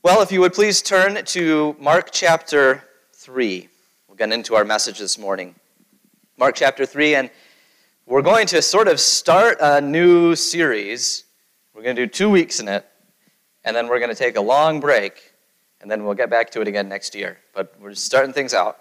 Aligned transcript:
Well, 0.00 0.22
if 0.22 0.30
you 0.30 0.40
would 0.42 0.54
please 0.54 0.80
turn 0.80 1.24
to 1.24 1.74
Mark 1.80 2.10
chapter 2.12 2.84
3. 3.14 3.68
We'll 4.06 4.16
get 4.16 4.30
into 4.30 4.54
our 4.54 4.64
message 4.64 5.00
this 5.00 5.18
morning. 5.18 5.56
Mark 6.36 6.54
chapter 6.54 6.86
3, 6.86 7.16
and 7.16 7.30
we're 8.06 8.22
going 8.22 8.46
to 8.46 8.62
sort 8.62 8.86
of 8.86 9.00
start 9.00 9.58
a 9.60 9.80
new 9.80 10.36
series. 10.36 11.24
We're 11.74 11.82
going 11.82 11.96
to 11.96 12.06
do 12.06 12.08
two 12.08 12.30
weeks 12.30 12.60
in 12.60 12.68
it, 12.68 12.86
and 13.64 13.74
then 13.74 13.88
we're 13.88 13.98
going 13.98 14.12
to 14.12 14.14
take 14.14 14.36
a 14.36 14.40
long 14.40 14.78
break, 14.78 15.32
and 15.80 15.90
then 15.90 16.04
we'll 16.04 16.14
get 16.14 16.30
back 16.30 16.50
to 16.50 16.60
it 16.60 16.68
again 16.68 16.88
next 16.88 17.16
year. 17.16 17.38
But 17.52 17.74
we're 17.80 17.94
starting 17.94 18.32
things 18.32 18.54
out. 18.54 18.78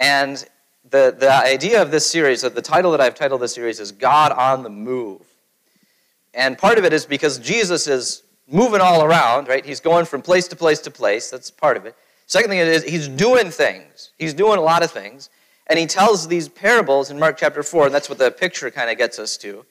And 0.00 0.44
the, 0.90 1.14
the 1.16 1.32
idea 1.32 1.80
of 1.80 1.92
this 1.92 2.10
series, 2.10 2.40
the 2.40 2.50
title 2.60 2.90
that 2.90 3.00
I've 3.00 3.14
titled 3.14 3.40
this 3.40 3.54
series 3.54 3.78
is 3.78 3.92
God 3.92 4.32
on 4.32 4.64
the 4.64 4.70
Move. 4.70 5.22
And 6.34 6.58
part 6.58 6.76
of 6.76 6.84
it 6.84 6.92
is 6.92 7.06
because 7.06 7.38
Jesus 7.38 7.86
is 7.86 8.24
moving 8.50 8.80
all 8.80 9.04
around, 9.04 9.48
right? 9.48 9.64
He's 9.64 9.80
going 9.80 10.06
from 10.06 10.22
place 10.22 10.48
to 10.48 10.56
place 10.56 10.80
to 10.80 10.90
place. 10.90 11.30
That's 11.30 11.50
part 11.50 11.76
of 11.76 11.86
it. 11.86 11.96
Second 12.26 12.50
thing 12.50 12.58
is 12.58 12.84
he's 12.84 13.08
doing 13.08 13.50
things. 13.50 14.10
He's 14.18 14.34
doing 14.34 14.58
a 14.58 14.62
lot 14.62 14.82
of 14.82 14.90
things. 14.90 15.30
And 15.66 15.78
he 15.78 15.86
tells 15.86 16.26
these 16.26 16.48
parables 16.48 17.10
in 17.10 17.18
Mark 17.18 17.36
chapter 17.38 17.62
4, 17.62 17.86
and 17.86 17.94
that's 17.94 18.08
what 18.08 18.18
the 18.18 18.30
picture 18.30 18.70
kind 18.70 18.90
of 18.90 18.98
gets 18.98 19.18
us 19.20 19.36
to, 19.38 19.64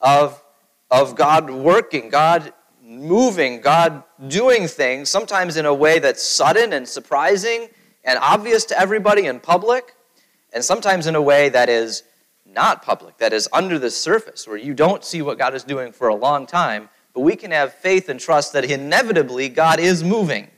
of, 0.00 0.42
of 0.90 1.14
God 1.14 1.50
working, 1.50 2.08
God 2.08 2.52
moving, 2.82 3.60
God 3.60 4.02
doing 4.26 4.66
things, 4.66 5.08
sometimes 5.08 5.56
in 5.56 5.64
a 5.64 5.74
way 5.74 6.00
that's 6.00 6.22
sudden 6.22 6.72
and 6.72 6.88
surprising 6.88 7.68
and 8.04 8.18
obvious 8.20 8.64
to 8.66 8.78
everybody 8.78 9.26
in 9.26 9.40
public, 9.40 9.94
and 10.52 10.64
sometimes 10.64 11.06
in 11.06 11.14
a 11.14 11.22
way 11.22 11.48
that 11.48 11.68
is 11.68 12.04
not 12.44 12.82
public, 12.82 13.18
that 13.18 13.32
is 13.32 13.48
under 13.52 13.78
the 13.78 13.90
surface, 13.90 14.46
where 14.46 14.56
you 14.56 14.74
don't 14.74 15.04
see 15.04 15.22
what 15.22 15.38
God 15.38 15.54
is 15.54 15.64
doing 15.64 15.92
for 15.92 16.08
a 16.08 16.14
long 16.14 16.46
time, 16.46 16.88
but 17.16 17.22
we 17.22 17.34
can 17.34 17.50
have 17.50 17.72
faith 17.72 18.10
and 18.10 18.20
trust 18.20 18.52
that 18.52 18.70
inevitably 18.70 19.48
God 19.48 19.80
is 19.80 20.04
moving. 20.04 20.50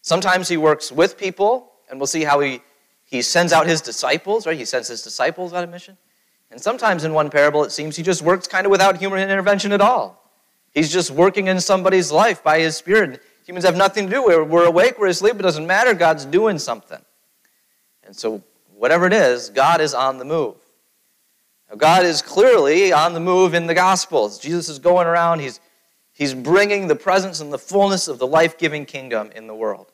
Sometimes 0.00 0.48
he 0.48 0.56
works 0.56 0.90
with 0.90 1.18
people, 1.18 1.72
and 1.90 2.00
we'll 2.00 2.06
see 2.06 2.24
how 2.24 2.40
he, 2.40 2.62
he 3.04 3.20
sends 3.20 3.52
out 3.52 3.66
his 3.66 3.82
disciples, 3.82 4.46
right? 4.46 4.56
He 4.56 4.64
sends 4.64 4.88
his 4.88 5.02
disciples 5.02 5.52
on 5.52 5.62
a 5.62 5.66
mission. 5.66 5.98
And 6.50 6.58
sometimes 6.58 7.04
in 7.04 7.12
one 7.12 7.28
parable, 7.28 7.64
it 7.64 7.70
seems 7.70 7.96
he 7.96 8.02
just 8.02 8.22
works 8.22 8.48
kind 8.48 8.64
of 8.64 8.70
without 8.70 8.96
human 8.96 9.28
intervention 9.28 9.72
at 9.72 9.82
all. 9.82 10.24
He's 10.72 10.90
just 10.90 11.10
working 11.10 11.48
in 11.48 11.60
somebody's 11.60 12.10
life 12.10 12.42
by 12.42 12.60
his 12.60 12.78
spirit. 12.78 13.20
Humans 13.44 13.66
have 13.66 13.76
nothing 13.76 14.06
to 14.06 14.10
do. 14.10 14.24
We're, 14.24 14.44
we're 14.44 14.64
awake, 14.64 14.98
we're 14.98 15.08
asleep, 15.08 15.34
it 15.34 15.42
doesn't 15.42 15.66
matter. 15.66 15.92
God's 15.92 16.24
doing 16.24 16.58
something. 16.58 17.02
And 18.04 18.16
so, 18.16 18.42
whatever 18.74 19.06
it 19.06 19.12
is, 19.12 19.50
God 19.50 19.82
is 19.82 19.92
on 19.92 20.16
the 20.16 20.24
move. 20.24 20.54
Now, 21.72 21.78
God 21.78 22.04
is 22.04 22.20
clearly 22.20 22.92
on 22.92 23.14
the 23.14 23.20
move 23.20 23.54
in 23.54 23.66
the 23.66 23.74
Gospels. 23.74 24.38
Jesus 24.38 24.68
is 24.68 24.78
going 24.78 25.06
around, 25.06 25.40
he's, 25.40 25.58
he's 26.12 26.34
bringing 26.34 26.86
the 26.86 26.94
presence 26.94 27.40
and 27.40 27.50
the 27.50 27.58
fullness 27.58 28.08
of 28.08 28.18
the 28.18 28.26
life 28.26 28.58
giving 28.58 28.84
kingdom 28.84 29.30
in 29.34 29.46
the 29.46 29.54
world. 29.54 29.90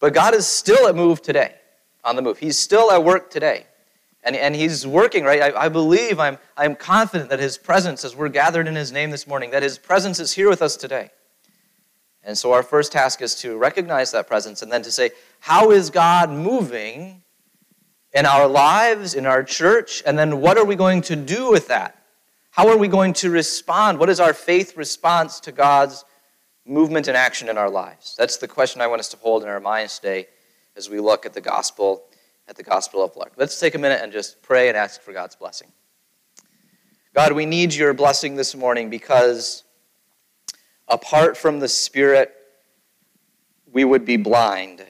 But 0.00 0.14
God 0.14 0.34
is 0.34 0.46
still 0.46 0.88
at 0.88 0.96
move 0.96 1.20
today, 1.20 1.54
on 2.04 2.16
the 2.16 2.22
move. 2.22 2.38
He's 2.38 2.58
still 2.58 2.90
at 2.90 3.04
work 3.04 3.30
today. 3.30 3.66
And, 4.22 4.34
and 4.34 4.56
he's 4.56 4.86
working, 4.86 5.24
right? 5.24 5.54
I, 5.54 5.66
I 5.66 5.68
believe, 5.68 6.18
I'm, 6.18 6.38
I'm 6.56 6.74
confident 6.74 7.28
that 7.30 7.38
his 7.38 7.58
presence, 7.58 8.02
as 8.02 8.16
we're 8.16 8.30
gathered 8.30 8.66
in 8.66 8.74
his 8.74 8.90
name 8.90 9.10
this 9.10 9.26
morning, 9.26 9.50
that 9.50 9.62
his 9.62 9.78
presence 9.78 10.18
is 10.18 10.32
here 10.32 10.48
with 10.48 10.62
us 10.62 10.74
today. 10.74 11.10
And 12.24 12.36
so 12.36 12.52
our 12.52 12.62
first 12.62 12.92
task 12.92 13.22
is 13.22 13.34
to 13.36 13.56
recognize 13.58 14.10
that 14.12 14.26
presence 14.26 14.62
and 14.62 14.72
then 14.72 14.82
to 14.82 14.90
say, 14.90 15.10
how 15.38 15.70
is 15.70 15.90
God 15.90 16.30
moving 16.30 17.22
in 18.16 18.24
our 18.24 18.48
lives, 18.48 19.12
in 19.12 19.26
our 19.26 19.44
church, 19.44 20.02
and 20.06 20.18
then 20.18 20.40
what 20.40 20.56
are 20.56 20.64
we 20.64 20.74
going 20.74 21.02
to 21.02 21.14
do 21.14 21.50
with 21.50 21.68
that? 21.68 22.02
How 22.50 22.66
are 22.68 22.78
we 22.78 22.88
going 22.88 23.12
to 23.12 23.28
respond? 23.28 23.98
What 23.98 24.08
is 24.08 24.20
our 24.20 24.32
faith 24.32 24.74
response 24.74 25.38
to 25.40 25.52
God's 25.52 26.02
movement 26.64 27.08
and 27.08 27.16
action 27.16 27.50
in 27.50 27.58
our 27.58 27.68
lives? 27.68 28.16
That's 28.16 28.38
the 28.38 28.48
question 28.48 28.80
I 28.80 28.86
want 28.86 29.00
us 29.00 29.10
to 29.10 29.18
hold 29.18 29.42
in 29.42 29.50
our 29.50 29.60
minds 29.60 29.98
today 29.98 30.28
as 30.76 30.88
we 30.88 30.98
look 30.98 31.26
at 31.26 31.34
the 31.34 31.42
gospel, 31.42 32.04
at 32.48 32.56
the 32.56 32.62
gospel 32.62 33.04
of 33.04 33.14
Mark. 33.14 33.34
Let's 33.36 33.60
take 33.60 33.74
a 33.74 33.78
minute 33.78 34.00
and 34.02 34.10
just 34.10 34.40
pray 34.40 34.68
and 34.68 34.78
ask 34.78 35.02
for 35.02 35.12
God's 35.12 35.36
blessing. 35.36 35.70
God, 37.12 37.32
we 37.32 37.44
need 37.44 37.74
your 37.74 37.92
blessing 37.92 38.34
this 38.34 38.54
morning 38.54 38.88
because 38.88 39.62
apart 40.88 41.36
from 41.36 41.60
the 41.60 41.68
Spirit, 41.68 42.34
we 43.70 43.84
would 43.84 44.06
be 44.06 44.16
blind 44.16 44.86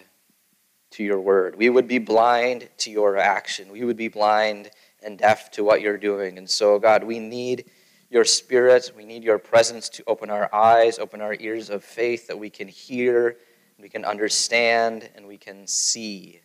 to 0.97 1.05
your 1.05 1.21
word. 1.21 1.57
We 1.57 1.69
would 1.69 1.87
be 1.87 1.99
blind 1.99 2.71
to 2.79 2.91
your 2.91 3.19
action. 3.19 3.71
We 3.71 3.85
would 3.85 3.99
be 3.99 4.09
blind 4.09 4.71
and 5.03 5.19
deaf 5.19 5.51
to 5.51 5.63
what 5.63 5.83
you're 5.83 5.99
doing. 5.99 6.39
And 6.39 6.49
so, 6.49 6.79
God, 6.79 7.05
we 7.05 7.19
need 7.19 7.67
your 8.09 8.25
spirit. 8.25 8.93
We 8.97 9.05
need 9.05 9.23
your 9.23 9.39
presence 9.39 9.91
to 9.91 10.05
open 10.07 10.31
our 10.31 10.49
eyes, 10.55 10.99
open 10.99 11.21
our 11.21 11.37
ears 11.39 11.69
of 11.69 11.85
faith 11.85 12.27
that 12.29 12.39
we 12.39 12.49
can 12.49 12.67
hear, 12.67 13.37
we 13.79 13.91
can 13.91 14.07
understand, 14.07 15.11
and 15.15 15.27
we 15.27 15.37
can 15.37 15.67
see. 15.67 16.41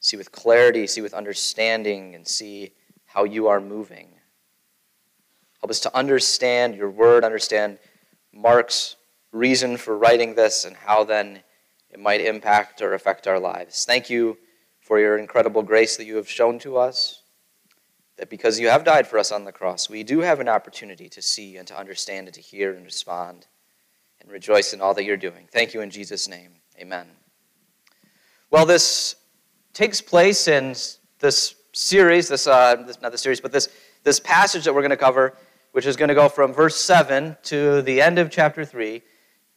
See 0.00 0.18
with 0.18 0.30
clarity, 0.30 0.86
see 0.86 1.00
with 1.00 1.14
understanding, 1.14 2.14
and 2.14 2.28
see 2.28 2.72
how 3.06 3.24
you 3.24 3.48
are 3.48 3.60
moving. 3.60 4.08
Help 5.62 5.70
us 5.70 5.80
to 5.80 5.96
understand 5.96 6.74
your 6.74 6.90
word, 6.90 7.24
understand 7.24 7.78
Mark's 8.34 8.96
reason 9.30 9.78
for 9.78 9.96
writing 9.96 10.34
this, 10.34 10.66
and 10.66 10.76
how 10.76 11.04
then 11.04 11.42
it 11.92 12.00
might 12.00 12.22
impact 12.22 12.80
or 12.80 12.94
affect 12.94 13.26
our 13.26 13.38
lives. 13.38 13.84
Thank 13.84 14.08
you 14.08 14.38
for 14.80 14.98
your 14.98 15.18
incredible 15.18 15.62
grace 15.62 15.96
that 15.96 16.06
you 16.06 16.16
have 16.16 16.28
shown 16.28 16.58
to 16.60 16.78
us. 16.78 17.22
That 18.16 18.30
because 18.30 18.58
you 18.58 18.68
have 18.68 18.84
died 18.84 19.06
for 19.06 19.18
us 19.18 19.32
on 19.32 19.44
the 19.44 19.52
cross, 19.52 19.88
we 19.88 20.02
do 20.02 20.20
have 20.20 20.40
an 20.40 20.48
opportunity 20.48 21.08
to 21.10 21.22
see 21.22 21.56
and 21.56 21.66
to 21.68 21.78
understand 21.78 22.28
and 22.28 22.34
to 22.34 22.40
hear 22.40 22.74
and 22.74 22.84
respond 22.84 23.46
and 24.20 24.30
rejoice 24.30 24.72
in 24.72 24.80
all 24.80 24.94
that 24.94 25.04
you're 25.04 25.16
doing. 25.16 25.48
Thank 25.52 25.74
you 25.74 25.80
in 25.80 25.90
Jesus' 25.90 26.28
name. 26.28 26.52
Amen. 26.80 27.06
Well, 28.50 28.66
this 28.66 29.16
takes 29.72 30.00
place 30.00 30.46
in 30.46 30.74
this 31.18 31.54
series, 31.72 32.28
this, 32.28 32.46
uh, 32.46 32.76
this 32.86 33.00
not 33.00 33.12
the 33.12 33.18
series, 33.18 33.40
but 33.40 33.52
this, 33.52 33.68
this 34.04 34.20
passage 34.20 34.64
that 34.64 34.74
we're 34.74 34.82
going 34.82 34.90
to 34.90 34.96
cover, 34.96 35.36
which 35.72 35.86
is 35.86 35.96
going 35.96 36.10
to 36.10 36.14
go 36.14 36.28
from 36.28 36.52
verse 36.52 36.76
7 36.76 37.36
to 37.44 37.82
the 37.82 38.00
end 38.00 38.18
of 38.18 38.30
chapter 38.30 38.64
3 38.64 39.02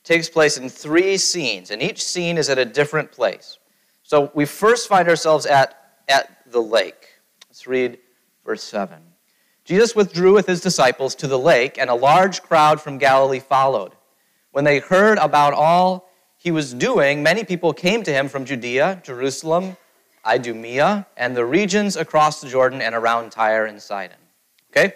takes 0.05 0.29
place 0.29 0.57
in 0.57 0.69
three 0.69 1.17
scenes, 1.17 1.71
and 1.71 1.81
each 1.81 2.01
scene 2.01 2.37
is 2.37 2.49
at 2.49 2.57
a 2.57 2.63
different 2.63 3.11
place. 3.11 3.57
So 4.03 4.31
we 4.35 4.45
first 4.45 4.87
find 4.87 5.09
ourselves 5.09 5.45
at, 5.45 5.75
at 6.07 6.49
the 6.51 6.61
lake. 6.61 7.07
Let's 7.49 7.67
read 7.67 7.97
verse 8.45 8.63
7. 8.63 8.99
Jesus 9.65 9.95
withdrew 9.95 10.33
with 10.33 10.45
his 10.45 10.61
disciples 10.61 11.15
to 11.15 11.27
the 11.27 11.39
lake, 11.39 11.79
and 11.79 11.89
a 11.89 11.95
large 11.95 12.43
crowd 12.43 12.79
from 12.79 12.99
Galilee 12.99 13.39
followed. 13.39 13.93
When 14.51 14.63
they 14.63 14.79
heard 14.79 15.17
about 15.17 15.53
all 15.53 16.07
he 16.37 16.51
was 16.51 16.73
doing, 16.73 17.23
many 17.23 17.43
people 17.43 17.73
came 17.73 18.03
to 18.03 18.13
him 18.13 18.29
from 18.29 18.45
Judea, 18.45 19.01
Jerusalem, 19.03 19.75
Idumea, 20.23 21.07
and 21.17 21.35
the 21.35 21.45
regions 21.45 21.95
across 21.95 22.41
the 22.41 22.47
Jordan 22.47 22.81
and 22.81 22.93
around 22.93 23.31
Tyre 23.31 23.65
and 23.65 23.81
Sidon. 23.81 24.17
Okay? 24.69 24.93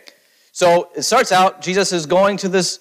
So 0.51 0.89
it 0.95 1.01
starts 1.01 1.31
out, 1.31 1.61
Jesus 1.61 1.91
is 1.91 2.05
going 2.05 2.37
to 2.37 2.49
this 2.49 2.79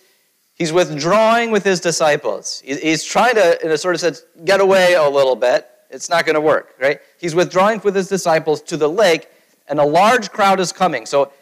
He's 0.59 0.73
withdrawing 0.73 1.53
with 1.53 1.65
his 1.65 1.79
disciples. 1.79 2.61
He's 2.65 3.05
trying 3.05 3.37
to, 3.37 3.65
in 3.65 3.71
a 3.71 3.79
sort 3.79 3.95
of 3.95 4.01
sense, 4.01 4.25
get 4.45 4.61
away 4.61 4.95
a 4.95 5.09
little 5.09 5.37
bit. 5.37 5.69
It's 5.89 6.11
not 6.11 6.27
going 6.27 6.35
to 6.35 6.41
work, 6.41 6.75
right? 6.81 7.01
He's 7.19 7.35
withdrawing 7.35 7.81
with 7.85 7.95
his 7.95 8.09
disciples 8.09 8.61
to 8.63 8.77
the 8.77 8.89
lake, 8.89 9.29
and 9.69 9.79
a 9.79 9.85
large 9.85 10.31
crowd 10.31 10.59
is 10.59 10.73
coming. 10.73 11.07
So, 11.07 11.33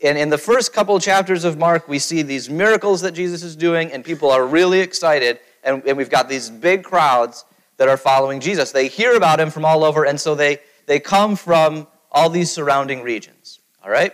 in, 0.00 0.16
in 0.16 0.28
the 0.28 0.38
first 0.38 0.72
couple 0.72 0.98
chapters 0.98 1.44
of 1.44 1.58
Mark, 1.58 1.88
we 1.88 1.98
see 1.98 2.22
these 2.22 2.50
miracles 2.50 3.02
that 3.02 3.12
Jesus 3.12 3.42
is 3.42 3.54
doing, 3.54 3.92
and 3.92 4.02
people 4.04 4.30
are 4.30 4.46
really 4.46 4.80
excited, 4.80 5.40
and, 5.62 5.82
and 5.86 5.96
we've 5.96 6.10
got 6.10 6.28
these 6.28 6.50
big 6.50 6.82
crowds 6.82 7.44
that 7.76 7.88
are 7.88 7.96
following 7.96 8.40
Jesus. 8.40 8.72
They 8.72 8.88
hear 8.88 9.14
about 9.14 9.38
him 9.40 9.50
from 9.50 9.64
all 9.64 9.84
over, 9.84 10.04
and 10.04 10.18
so 10.20 10.34
they, 10.34 10.58
they 10.86 11.00
come 11.00 11.36
from 11.36 11.86
all 12.10 12.30
these 12.30 12.50
surrounding 12.50 13.02
regions, 13.02 13.60
all 13.84 13.90
right? 13.90 14.12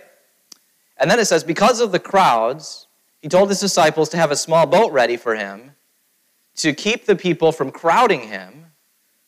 And 0.97 1.09
then 1.09 1.19
it 1.19 1.25
says, 1.25 1.43
because 1.43 1.79
of 1.79 1.91
the 1.91 1.99
crowds, 1.99 2.87
he 3.21 3.29
told 3.29 3.49
his 3.49 3.59
disciples 3.59 4.09
to 4.09 4.17
have 4.17 4.31
a 4.31 4.35
small 4.35 4.65
boat 4.65 4.91
ready 4.91 5.17
for 5.17 5.35
him 5.35 5.71
to 6.55 6.73
keep 6.73 7.05
the 7.05 7.15
people 7.15 7.51
from 7.51 7.71
crowding 7.71 8.21
him, 8.21 8.65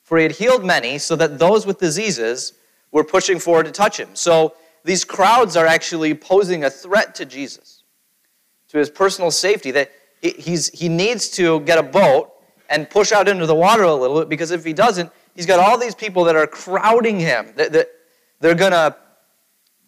for 0.02 0.18
he 0.18 0.24
had 0.24 0.34
healed 0.34 0.66
many, 0.66 0.98
so 0.98 1.16
that 1.16 1.40
those 1.40 1.66
with 1.66 1.80
diseases 1.80 2.54
were 2.92 3.04
pushing 3.04 3.40
forward 3.40 3.66
to 3.66 3.72
touch 3.72 4.00
him. 4.00 4.10
So 4.14 4.56
these 4.84 5.06
crowds 5.06 5.56
are 5.56 5.66
actually 5.66 6.14
posing 6.14 6.64
a 6.64 6.70
threat 6.70 7.16
to 7.16 7.26
Jesus, 7.26 7.84
to 8.70 8.78
his 8.78 8.90
personal 8.90 9.32
safety, 9.32 9.72
that 9.72 9.92
he's, 10.22 10.70
he 10.70 10.90
needs 10.90 11.30
to 11.30 11.62
get 11.62 11.78
a 11.78 11.84
boat 11.84 12.32
and 12.70 12.90
push 12.90 13.12
out 13.12 13.28
into 13.28 13.46
the 13.46 13.56
water 13.56 13.84
a 13.84 13.94
little 13.94 14.20
bit, 14.20 14.30
because 14.30 14.52
if 14.52 14.66
he 14.66 14.74
doesn't, 14.74 15.12
he's 15.36 15.46
got 15.46 15.60
all 15.60 15.78
these 15.78 15.96
people 15.96 16.24
that 16.26 16.36
are 16.36 16.48
crowding 16.48 17.20
him. 17.20 17.54
That, 17.56 17.90
they're 18.40 18.56
going 18.56 18.72
to 18.72 18.96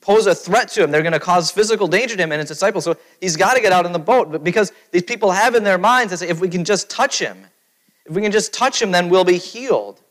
pose 0.05 0.27
a 0.27 0.35
threat 0.35 0.69
to 0.69 0.83
him. 0.83 0.91
They're 0.91 1.01
going 1.01 1.13
to 1.13 1.19
cause 1.19 1.49
physical 1.49 1.87
danger 1.87 2.15
to 2.15 2.21
him 2.21 2.31
and 2.31 2.39
his 2.39 2.47
disciples. 2.47 2.83
So 2.83 2.95
he's 3.19 3.35
got 3.35 3.55
to 3.55 3.61
get 3.61 3.71
out 3.71 3.87
in 3.87 3.91
the 3.91 3.99
boat. 3.99 4.31
But 4.31 4.43
because 4.43 4.71
these 4.91 5.01
people 5.01 5.31
have 5.31 5.55
in 5.55 5.63
their 5.63 5.79
minds, 5.79 6.17
say, 6.19 6.29
if 6.29 6.39
we 6.39 6.47
can 6.47 6.63
just 6.63 6.91
touch 6.91 7.17
him, 7.17 7.47
if 8.05 8.13
we 8.13 8.21
can 8.21 8.31
just 8.31 8.53
touch 8.53 8.79
him, 8.79 8.91
then 8.91 9.09
we'll 9.09 9.23
be 9.23 9.39
healed. 9.39 10.03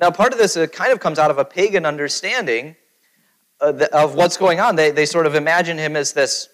Now, 0.00 0.12
part 0.12 0.32
of 0.32 0.38
this 0.38 0.56
kind 0.72 0.92
of 0.92 1.00
comes 1.00 1.18
out 1.18 1.32
of 1.32 1.38
a 1.38 1.44
pagan 1.44 1.84
understanding 1.84 2.76
of 3.60 4.14
what's 4.14 4.36
going 4.36 4.60
on. 4.60 4.76
They, 4.76 4.92
they 4.92 5.06
sort 5.06 5.26
of 5.26 5.34
imagine 5.34 5.78
him 5.78 5.96
as 5.96 6.12
this, 6.12 6.48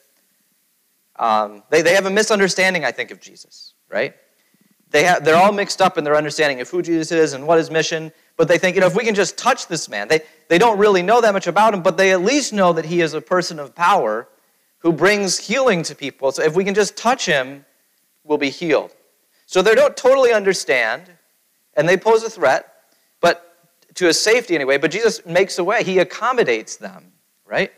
um, 1.19 1.63
they, 1.69 1.83
they 1.83 1.95
have 1.95 2.07
a 2.07 2.11
misunderstanding, 2.11 2.87
I 2.87 2.93
think, 2.93 3.11
of 3.11 3.21
Jesus, 3.21 3.75
right? 3.91 4.15
they 4.91 5.05
have, 5.05 5.25
they're 5.25 5.37
all 5.37 5.53
mixed 5.53 5.81
up 5.81 5.99
in 5.99 6.05
their 6.05 6.17
understanding 6.17 6.61
of 6.61 6.69
who 6.69 6.83
Jesus 6.83 7.13
is 7.13 7.33
and 7.33 7.47
what 7.47 7.59
his 7.59 7.71
mission. 7.71 8.13
But 8.41 8.49
they 8.49 8.57
think, 8.57 8.75
you 8.75 8.81
know, 8.81 8.87
if 8.87 8.97
we 8.97 9.05
can 9.05 9.15
just 9.15 9.37
touch 9.37 9.67
this 9.67 9.87
man, 9.87 10.09
they, 10.09 10.23
they 10.49 10.57
don't 10.57 10.79
really 10.79 11.03
know 11.03 11.21
that 11.21 11.35
much 11.35 11.47
about 11.47 11.75
him, 11.75 11.83
but 11.83 11.99
they 11.99 12.11
at 12.11 12.23
least 12.23 12.55
know 12.55 12.73
that 12.73 12.87
he 12.87 13.03
is 13.03 13.13
a 13.13 13.21
person 13.21 13.59
of 13.59 13.75
power 13.75 14.29
who 14.79 14.95
brings 14.95 15.37
healing 15.37 15.83
to 15.83 15.95
people. 15.95 16.33
So 16.33 16.43
if 16.43 16.57
we 16.57 16.65
can 16.65 16.73
just 16.73 16.97
touch 16.97 17.27
him, 17.27 17.67
we'll 18.25 18.39
be 18.39 18.49
healed. 18.49 18.95
So 19.45 19.61
they 19.61 19.75
don't 19.75 19.95
totally 19.95 20.33
understand, 20.33 21.03
and 21.77 21.87
they 21.87 21.99
pose 21.99 22.23
a 22.23 22.31
threat, 22.31 22.77
but 23.21 23.77
to 23.97 24.09
a 24.09 24.15
safety 24.15 24.55
anyway. 24.55 24.79
But 24.79 24.91
Jesus 24.91 25.21
makes 25.27 25.59
a 25.59 25.65
way, 25.65 25.85
he 25.85 25.99
accommodates 25.99 26.77
them, 26.77 27.13
right? 27.45 27.71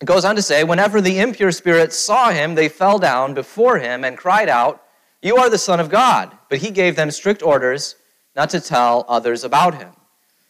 It 0.00 0.04
goes 0.04 0.24
on 0.24 0.36
to 0.36 0.42
say, 0.42 0.62
whenever 0.62 1.00
the 1.00 1.18
impure 1.18 1.50
spirits 1.50 1.98
saw 1.98 2.30
him, 2.30 2.54
they 2.54 2.68
fell 2.68 3.00
down 3.00 3.34
before 3.34 3.78
him 3.78 4.04
and 4.04 4.16
cried 4.16 4.48
out, 4.48 4.80
You 5.22 5.38
are 5.38 5.50
the 5.50 5.58
Son 5.58 5.80
of 5.80 5.90
God. 5.90 6.38
But 6.48 6.58
he 6.58 6.70
gave 6.70 6.94
them 6.94 7.10
strict 7.10 7.42
orders 7.42 7.96
not 8.38 8.48
to 8.50 8.60
tell 8.60 9.04
others 9.06 9.44
about 9.44 9.74
him. 9.74 9.90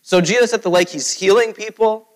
So 0.03 0.21
Jesus 0.21 0.53
at 0.55 0.63
the 0.63 0.71
lake, 0.71 0.91
he's 0.91 1.13
healing 1.13 1.53
people. 1.53 2.07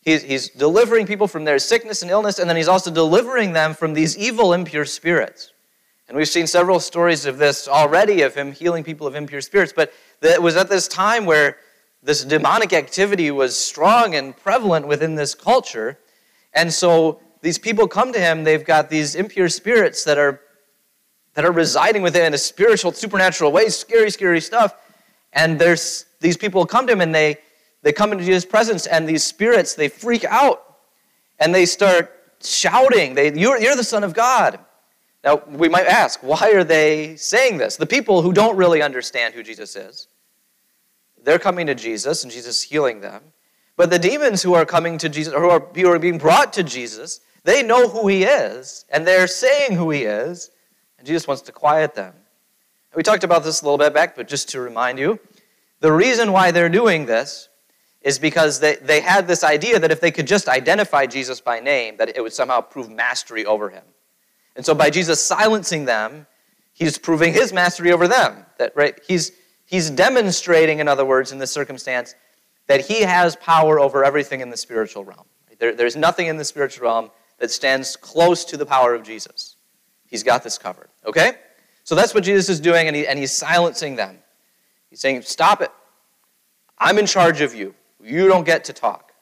He's, 0.00 0.22
he's 0.22 0.48
delivering 0.48 1.06
people 1.06 1.28
from 1.28 1.44
their 1.44 1.58
sickness 1.58 2.00
and 2.00 2.10
illness, 2.10 2.38
and 2.38 2.48
then 2.48 2.56
he's 2.56 2.68
also 2.68 2.90
delivering 2.90 3.52
them 3.52 3.74
from 3.74 3.92
these 3.92 4.16
evil, 4.16 4.54
impure 4.54 4.86
spirits. 4.86 5.52
And 6.08 6.16
we've 6.16 6.28
seen 6.28 6.46
several 6.46 6.80
stories 6.80 7.26
of 7.26 7.36
this 7.36 7.68
already, 7.68 8.22
of 8.22 8.34
him 8.34 8.52
healing 8.52 8.82
people 8.82 9.06
of 9.06 9.14
impure 9.14 9.42
spirits. 9.42 9.74
But 9.74 9.92
it 10.22 10.40
was 10.40 10.56
at 10.56 10.70
this 10.70 10.88
time 10.88 11.26
where 11.26 11.58
this 12.02 12.24
demonic 12.24 12.72
activity 12.72 13.30
was 13.30 13.56
strong 13.56 14.14
and 14.14 14.36
prevalent 14.36 14.86
within 14.86 15.14
this 15.14 15.34
culture 15.34 15.98
and 16.54 16.72
so 16.72 17.20
these 17.40 17.58
people 17.58 17.88
come 17.88 18.12
to 18.12 18.20
him, 18.20 18.44
they've 18.44 18.64
got 18.64 18.90
these 18.90 19.14
impure 19.14 19.48
spirits 19.48 20.04
that 20.04 20.18
are 20.18 20.40
that 21.34 21.46
are 21.46 21.52
residing 21.52 22.02
within 22.02 22.26
in 22.26 22.34
a 22.34 22.38
spiritual, 22.38 22.92
supernatural 22.92 23.50
way, 23.52 23.70
scary, 23.70 24.10
scary 24.10 24.40
stuff. 24.40 24.74
And 25.32 25.58
there's 25.58 26.06
these 26.20 26.36
people 26.36 26.64
come 26.66 26.86
to 26.86 26.92
him 26.92 27.00
and 27.00 27.14
they 27.14 27.38
they 27.82 27.92
come 27.92 28.12
into 28.12 28.24
Jesus' 28.24 28.44
presence, 28.44 28.86
and 28.86 29.08
these 29.08 29.24
spirits 29.24 29.74
they 29.74 29.88
freak 29.88 30.24
out 30.24 30.76
and 31.40 31.52
they 31.54 31.66
start 31.66 32.16
shouting, 32.40 33.14
they, 33.14 33.32
you're, 33.34 33.58
you're 33.58 33.76
the 33.76 33.84
Son 33.84 34.04
of 34.04 34.14
God. 34.14 34.58
Now, 35.24 35.42
we 35.48 35.68
might 35.68 35.86
ask, 35.86 36.20
why 36.22 36.52
are 36.52 36.64
they 36.64 37.16
saying 37.16 37.58
this? 37.58 37.76
The 37.76 37.86
people 37.86 38.22
who 38.22 38.32
don't 38.32 38.56
really 38.56 38.82
understand 38.82 39.34
who 39.34 39.42
Jesus 39.42 39.76
is, 39.76 40.08
they're 41.22 41.38
coming 41.38 41.66
to 41.66 41.74
Jesus, 41.74 42.22
and 42.22 42.32
Jesus 42.32 42.58
is 42.58 42.62
healing 42.62 43.00
them. 43.00 43.22
But 43.76 43.90
the 43.90 43.98
demons 43.98 44.42
who 44.42 44.54
are 44.54 44.66
coming 44.66 44.98
to 44.98 45.08
Jesus, 45.08 45.32
or 45.32 45.40
who 45.40 45.50
are, 45.50 45.60
who 45.74 45.90
are 45.90 45.98
being 45.98 46.18
brought 46.18 46.52
to 46.54 46.62
Jesus, 46.62 47.20
they 47.44 47.62
know 47.62 47.88
who 47.88 48.08
he 48.08 48.24
is, 48.24 48.84
and 48.90 49.06
they're 49.06 49.28
saying 49.28 49.72
who 49.72 49.90
he 49.90 50.02
is, 50.02 50.50
and 50.98 51.06
Jesus 51.06 51.26
wants 51.26 51.42
to 51.42 51.52
quiet 51.52 51.94
them. 51.94 52.14
We 52.94 53.02
talked 53.02 53.24
about 53.24 53.44
this 53.44 53.62
a 53.62 53.64
little 53.64 53.78
bit 53.78 53.94
back, 53.94 54.16
but 54.16 54.28
just 54.28 54.50
to 54.50 54.60
remind 54.60 54.98
you, 54.98 55.18
the 55.80 55.92
reason 55.92 56.32
why 56.32 56.50
they're 56.50 56.68
doing 56.68 57.06
this 57.06 57.48
is 58.02 58.18
because 58.18 58.60
they, 58.60 58.76
they 58.76 59.00
had 59.00 59.26
this 59.26 59.44
idea 59.44 59.78
that 59.78 59.90
if 59.90 60.00
they 60.00 60.10
could 60.10 60.26
just 60.26 60.48
identify 60.48 61.06
Jesus 61.06 61.40
by 61.40 61.60
name, 61.60 61.96
that 61.96 62.16
it 62.16 62.20
would 62.20 62.32
somehow 62.32 62.60
prove 62.60 62.90
mastery 62.90 63.46
over 63.46 63.70
him. 63.70 63.84
And 64.56 64.66
so 64.66 64.74
by 64.74 64.90
Jesus 64.90 65.20
silencing 65.20 65.84
them, 65.84 66.26
he's 66.72 66.98
proving 66.98 67.32
his 67.32 67.52
mastery 67.52 67.92
over 67.92 68.08
them. 68.08 68.44
That 68.58 68.72
right? 68.76 68.98
He's 69.06 69.32
he's 69.64 69.88
demonstrating, 69.88 70.80
in 70.80 70.88
other 70.88 71.04
words, 71.04 71.32
in 71.32 71.38
this 71.38 71.50
circumstance, 71.50 72.14
that 72.66 72.80
he 72.80 73.02
has 73.02 73.36
power 73.36 73.80
over 73.80 74.04
everything 74.04 74.40
in 74.40 74.50
the 74.50 74.56
spiritual 74.56 75.04
realm. 75.04 75.24
There, 75.58 75.74
there's 75.74 75.96
nothing 75.96 76.26
in 76.26 76.36
the 76.36 76.44
spiritual 76.44 76.84
realm 76.84 77.10
that 77.38 77.50
stands 77.50 77.96
close 77.96 78.44
to 78.46 78.56
the 78.56 78.66
power 78.66 78.94
of 78.94 79.02
Jesus. 79.02 79.56
He's 80.06 80.22
got 80.22 80.42
this 80.42 80.58
covered. 80.58 80.88
Okay? 81.06 81.32
So 81.92 81.96
that's 81.96 82.14
what 82.14 82.24
Jesus 82.24 82.48
is 82.48 82.58
doing, 82.58 82.86
and, 82.86 82.96
he, 82.96 83.06
and 83.06 83.18
he's 83.18 83.32
silencing 83.32 83.96
them. 83.96 84.16
He's 84.88 85.00
saying, 85.00 85.20
Stop 85.20 85.60
it. 85.60 85.70
I'm 86.78 86.98
in 86.98 87.04
charge 87.04 87.42
of 87.42 87.54
you. 87.54 87.74
You 88.02 88.28
don't 88.28 88.46
get 88.46 88.64
to 88.64 88.72
talk. 88.72 89.12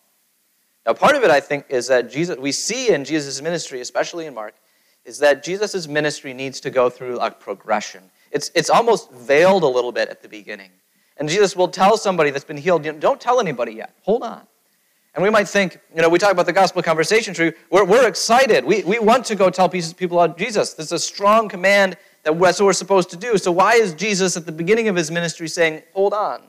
Now, 0.87 0.93
part 0.93 1.17
of 1.17 1.25
it, 1.25 1.33
I 1.33 1.41
think, 1.41 1.65
is 1.69 1.89
that 1.89 2.09
Jesus, 2.09 2.39
we 2.39 2.53
see 2.53 2.95
in 2.95 3.05
Jesus' 3.05 3.43
ministry, 3.43 3.81
especially 3.81 4.27
in 4.27 4.35
Mark, 4.35 4.55
is 5.05 5.19
that 5.19 5.43
Jesus' 5.43 5.89
ministry 5.89 6.33
needs 6.33 6.61
to 6.61 6.71
go 6.71 6.89
through 6.89 7.19
a 7.19 7.29
progression. 7.33 8.05
It's, 8.31 8.53
it's 8.55 8.71
almost 8.71 9.11
veiled 9.11 9.65
a 9.65 9.67
little 9.67 9.91
bit 9.91 10.09
at 10.09 10.23
the 10.23 10.29
beginning. 10.29 10.71
And 11.17 11.29
Jesus 11.29 11.57
will 11.57 11.67
tell 11.67 11.97
somebody 11.97 12.31
that's 12.31 12.45
been 12.45 12.57
healed, 12.57 12.85
don't 13.01 13.21
tell 13.21 13.41
anybody 13.41 13.73
yet. 13.73 13.97
Hold 14.03 14.23
on. 14.23 14.43
And 15.17 15.25
we 15.25 15.31
might 15.31 15.49
think, 15.49 15.81
you 15.93 16.03
know, 16.03 16.09
we 16.09 16.21
talk 16.21 16.31
about 16.31 16.47
the 16.47 16.53
gospel 16.53 16.85
conversation 16.85 17.35
tree. 17.35 17.53
We're, 17.69 17.85
we're 17.85 18.07
excited. 18.07 18.65
We, 18.65 18.85
we 18.85 19.01
want 19.01 19.25
to 19.25 19.35
go 19.35 19.51
tell 19.51 19.69
people 19.69 20.23
about 20.23 20.39
Jesus. 20.39 20.75
There's 20.75 20.93
a 20.93 21.01
strong 21.01 21.49
command 21.49 21.97
that 22.23 22.39
that's 22.39 22.61
what 22.61 22.67
we're 22.67 22.73
supposed 22.73 23.11
to 23.11 23.17
do. 23.17 23.39
So 23.39 23.51
why 23.53 23.75
is 23.75 23.95
Jesus 23.95 24.37
at 24.37 24.47
the 24.47 24.53
beginning 24.53 24.89
of 24.89 24.97
his 24.97 25.11
ministry 25.11 25.49
saying, 25.49 25.83
hold 25.95 26.13
on? 26.13 26.43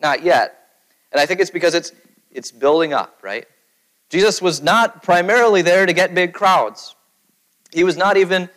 Not 0.00 0.22
yet. 0.22 0.68
And 1.12 1.20
I 1.20 1.26
think 1.26 1.40
it's 1.40 1.50
because 1.50 1.74
it's, 1.74 1.92
it's 2.30 2.50
building 2.50 2.92
up, 2.92 3.18
right? 3.22 3.46
Jesus 4.08 4.40
was 4.40 4.62
not 4.62 5.02
primarily 5.02 5.62
there 5.62 5.86
to 5.86 5.92
get 5.92 6.14
big 6.14 6.32
crowds. 6.32 6.94
He 7.72 7.84
was 7.84 7.96
not 7.96 8.16
even 8.16 8.48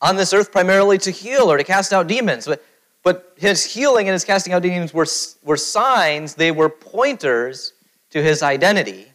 on 0.00 0.16
this 0.16 0.32
earth 0.32 0.52
primarily 0.52 0.98
to 0.98 1.10
heal 1.10 1.50
or 1.50 1.56
to 1.56 1.64
cast 1.64 1.92
out 1.92 2.06
demons. 2.06 2.46
But 2.46 2.62
but 3.02 3.34
his 3.36 3.64
healing 3.64 4.08
and 4.08 4.12
his 4.12 4.24
casting 4.24 4.52
out 4.52 4.62
demons 4.62 4.92
were, 4.92 5.06
were 5.42 5.56
signs, 5.56 6.34
they 6.34 6.50
were 6.50 6.68
pointers 6.68 7.72
to 8.10 8.22
his 8.22 8.42
identity. 8.42 9.06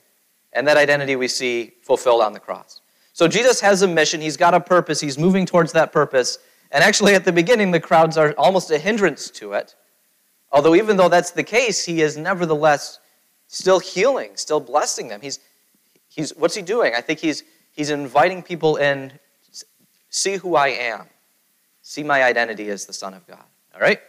And 0.54 0.68
that 0.68 0.78
identity 0.78 1.16
we 1.16 1.28
see 1.28 1.74
fulfilled 1.82 2.22
on 2.22 2.34
the 2.34 2.40
cross. 2.40 2.82
So 3.14 3.28
Jesus 3.28 3.62
has 3.62 3.82
a 3.82 3.88
mission, 3.88 4.22
he's 4.22 4.38
got 4.38 4.54
a 4.54 4.60
purpose, 4.60 5.00
he's 5.00 5.18
moving 5.18 5.46
towards 5.46 5.72
that 5.74 5.92
purpose. 5.92 6.40
And 6.72 6.84
actually, 6.84 7.16
at 7.16 7.26
the 7.26 7.32
beginning, 7.32 7.72
the 7.72 7.80
crowds 7.80 8.18
are 8.18 8.34
almost 8.38 8.72
a 8.72 8.78
hindrance 8.78 9.30
to 9.32 9.54
it. 9.54 9.76
Although, 10.52 10.76
even 10.76 10.98
though 10.98 11.10
that's 11.10 11.32
the 11.32 11.44
case, 11.44 11.86
he 11.86 12.02
is 12.02 12.18
nevertheless 12.18 13.00
still 13.48 13.80
healing, 13.80 14.32
still 14.36 14.60
blessing 14.60 15.08
them. 15.08 15.22
He's, 15.22 15.40
he's, 16.10 16.36
what's 16.36 16.56
he 16.56 16.62
doing? 16.62 16.94
I 16.96 17.02
think 17.02 17.20
he's, 17.20 17.44
he's 17.72 17.90
inviting 17.90 18.42
people 18.42 18.78
in, 18.78 19.14
see 20.10 20.38
who 20.38 20.56
I 20.56 20.70
am, 20.70 21.08
see 21.82 22.04
my 22.04 22.24
identity 22.24 22.70
as 22.70 22.86
the 22.86 22.94
Son 22.94 23.14
of 23.14 23.26
God. 23.28 23.44
All 23.74 23.82
right? 23.82 24.00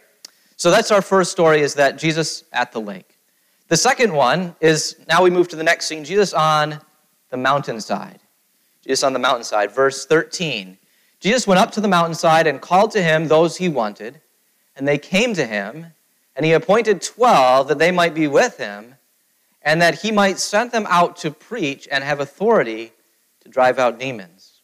So 0.55 0.71
that's 0.71 0.91
our 0.91 1.01
first 1.01 1.31
story 1.31 1.61
is 1.61 1.75
that 1.75 1.97
Jesus 1.97 2.43
at 2.51 2.71
the 2.71 2.81
lake. 2.81 3.17
The 3.67 3.77
second 3.77 4.13
one 4.13 4.55
is 4.61 4.95
now 5.07 5.21
we 5.21 5.29
move 5.29 5.49
to 5.49 5.55
the 5.55 5.63
next 5.63 5.87
scene 5.87 6.03
Jesus 6.03 6.33
on 6.33 6.79
the 7.29 7.37
mountainside. 7.37 8.19
Jesus 8.83 9.03
on 9.03 9.13
the 9.13 9.19
mountainside, 9.19 9.71
verse 9.71 10.05
13. 10.05 10.77
Jesus 11.19 11.47
went 11.47 11.59
up 11.59 11.71
to 11.71 11.81
the 11.81 11.87
mountainside 11.87 12.47
and 12.47 12.61
called 12.61 12.91
to 12.91 13.01
him 13.01 13.27
those 13.27 13.57
he 13.57 13.69
wanted, 13.69 14.21
and 14.75 14.87
they 14.87 14.97
came 14.97 15.33
to 15.33 15.45
him, 15.45 15.87
and 16.35 16.45
he 16.45 16.53
appointed 16.53 17.01
12 17.01 17.67
that 17.67 17.79
they 17.79 17.91
might 17.91 18.13
be 18.13 18.27
with 18.27 18.57
him, 18.57 18.95
and 19.63 19.81
that 19.81 20.01
he 20.01 20.11
might 20.11 20.39
send 20.39 20.71
them 20.71 20.85
out 20.87 21.17
to 21.17 21.31
preach 21.31 21.87
and 21.91 22.03
have 22.03 22.19
authority 22.19 22.91
to 23.41 23.49
drive 23.49 23.79
out 23.79 23.99
demons. 23.99 24.61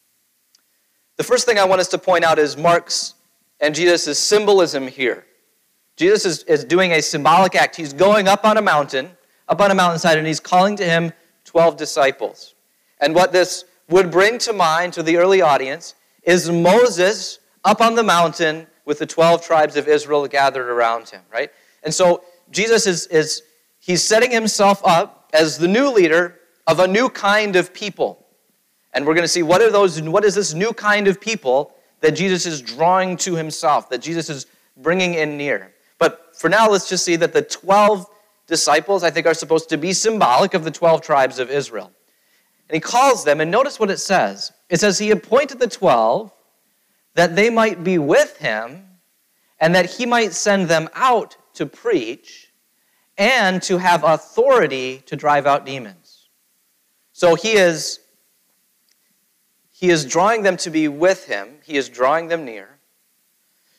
The 1.17 1.23
first 1.23 1.45
thing 1.45 1.57
I 1.57 1.65
want 1.65 1.81
us 1.81 1.89
to 1.89 1.97
point 1.97 2.23
out 2.23 2.39
is 2.39 2.57
Mark's 2.57 3.15
and 3.59 3.73
Jesus' 3.73 4.19
symbolism 4.19 4.87
here. 4.87 5.25
Jesus 5.95 6.25
is, 6.25 6.43
is 6.43 6.63
doing 6.65 6.91
a 6.91 7.01
symbolic 7.01 7.55
act. 7.55 7.75
He's 7.75 7.93
going 7.93 8.27
up 8.27 8.45
on 8.45 8.57
a 8.57 8.61
mountain, 8.61 9.11
up 9.47 9.61
on 9.61 9.71
a 9.71 9.75
mountainside, 9.75 10.17
and 10.17 10.27
he's 10.27 10.39
calling 10.39 10.75
to 10.77 10.85
him 10.85 11.13
12 11.45 11.77
disciples. 11.77 12.55
And 12.99 13.13
what 13.15 13.31
this 13.31 13.65
would 13.89 14.11
bring 14.11 14.37
to 14.39 14.53
mind 14.53 14.93
to 14.93 15.03
the 15.03 15.17
early 15.17 15.41
audience 15.41 15.95
is 16.23 16.49
Moses 16.49 17.39
up 17.63 17.81
on 17.81 17.95
the 17.95 18.03
mountain 18.03 18.67
with 18.85 18.99
the 18.99 19.05
12 19.05 19.45
tribes 19.45 19.75
of 19.77 19.87
Israel 19.87 20.27
gathered 20.27 20.69
around 20.69 21.09
him, 21.09 21.21
right? 21.31 21.51
And 21.83 21.93
so 21.93 22.23
Jesus 22.51 22.85
is, 22.87 23.07
is 23.07 23.41
he's 23.79 24.03
setting 24.03 24.31
himself 24.31 24.81
up 24.85 25.29
as 25.33 25.57
the 25.57 25.67
new 25.67 25.89
leader 25.89 26.39
of 26.67 26.79
a 26.79 26.87
new 26.87 27.09
kind 27.09 27.55
of 27.55 27.73
people. 27.73 28.25
And 28.93 29.05
we're 29.05 29.15
going 29.15 29.23
to 29.23 29.29
see 29.29 29.43
what 29.43 29.61
are 29.61 29.71
those 29.71 30.01
what 30.01 30.23
is 30.23 30.35
this 30.35 30.53
new 30.53 30.71
kind 30.71 31.07
of 31.07 31.19
people 31.19 31.73
that 32.01 32.11
Jesus 32.11 32.45
is 32.45 32.61
drawing 32.61 33.17
to 33.17 33.35
himself, 33.35 33.89
that 33.89 34.01
Jesus 34.01 34.29
is 34.29 34.45
bringing 34.77 35.15
in 35.15 35.37
near. 35.37 35.73
But 35.97 36.35
for 36.35 36.49
now, 36.49 36.69
let's 36.69 36.89
just 36.89 37.05
see 37.05 37.15
that 37.15 37.33
the 37.33 37.41
12 37.41 38.05
disciples, 38.45 39.03
I 39.03 39.09
think, 39.09 39.25
are 39.25 39.33
supposed 39.33 39.69
to 39.69 39.77
be 39.77 39.93
symbolic 39.93 40.53
of 40.53 40.63
the 40.63 40.71
12 40.71 41.01
tribes 41.01 41.39
of 41.39 41.49
Israel. 41.49 41.91
And 42.69 42.75
he 42.75 42.79
calls 42.79 43.23
them, 43.23 43.39
and 43.41 43.49
notice 43.49 43.79
what 43.79 43.89
it 43.89 43.99
says 43.99 44.51
it 44.73 44.79
says, 44.79 44.97
He 44.97 45.11
appointed 45.11 45.59
the 45.59 45.67
12 45.67 46.31
that 47.13 47.35
they 47.35 47.51
might 47.51 47.83
be 47.83 47.99
with 47.99 48.37
him 48.37 48.87
and 49.59 49.75
that 49.75 49.85
he 49.85 50.07
might 50.07 50.33
send 50.33 50.67
them 50.67 50.89
out 50.95 51.37
to 51.53 51.67
preach 51.67 52.51
and 53.15 53.61
to 53.61 53.77
have 53.77 54.03
authority 54.03 55.03
to 55.05 55.15
drive 55.15 55.45
out 55.45 55.63
demons. 55.63 56.27
So 57.11 57.35
he 57.35 57.51
is 57.51 57.99
he 59.69 59.91
is 59.91 60.05
drawing 60.05 60.41
them 60.41 60.57
to 60.57 60.71
be 60.71 60.87
with 60.87 61.25
him, 61.25 61.59
he 61.63 61.77
is 61.77 61.87
drawing 61.87 62.29
them 62.29 62.43
near, 62.43 62.79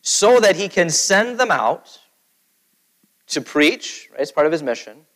so 0.02 0.38
that 0.38 0.54
he 0.54 0.68
can 0.68 0.90
send 0.90 1.40
them 1.40 1.50
out 1.50 1.98
to 3.28 3.40
preach, 3.40 4.10
right? 4.12 4.20
It's 4.20 4.30
part 4.30 4.46
of 4.46 4.52
his 4.52 4.62
mission. 4.62 5.06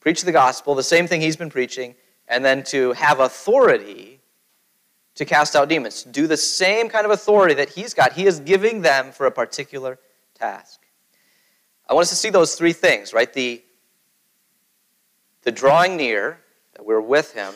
Preach 0.00 0.22
the 0.22 0.32
gospel, 0.32 0.74
the 0.74 0.82
same 0.82 1.06
thing 1.06 1.22
he's 1.22 1.36
been 1.36 1.48
preaching, 1.48 1.94
and 2.28 2.44
then 2.44 2.64
to 2.64 2.92
have 2.92 3.20
authority 3.20 4.21
to 5.14 5.24
cast 5.24 5.54
out 5.54 5.68
demons, 5.68 6.04
do 6.04 6.26
the 6.26 6.36
same 6.36 6.88
kind 6.88 7.04
of 7.04 7.10
authority 7.10 7.54
that 7.54 7.68
he's 7.68 7.92
got. 7.92 8.12
He 8.12 8.26
is 8.26 8.40
giving 8.40 8.80
them 8.80 9.12
for 9.12 9.26
a 9.26 9.30
particular 9.30 9.98
task. 10.34 10.80
I 11.88 11.94
want 11.94 12.04
us 12.04 12.10
to 12.10 12.16
see 12.16 12.30
those 12.30 12.54
three 12.54 12.72
things, 12.72 13.12
right? 13.12 13.32
The, 13.32 13.62
the 15.42 15.52
drawing 15.52 15.96
near, 15.96 16.38
that 16.74 16.86
we're 16.86 17.00
with 17.00 17.34
him, 17.34 17.52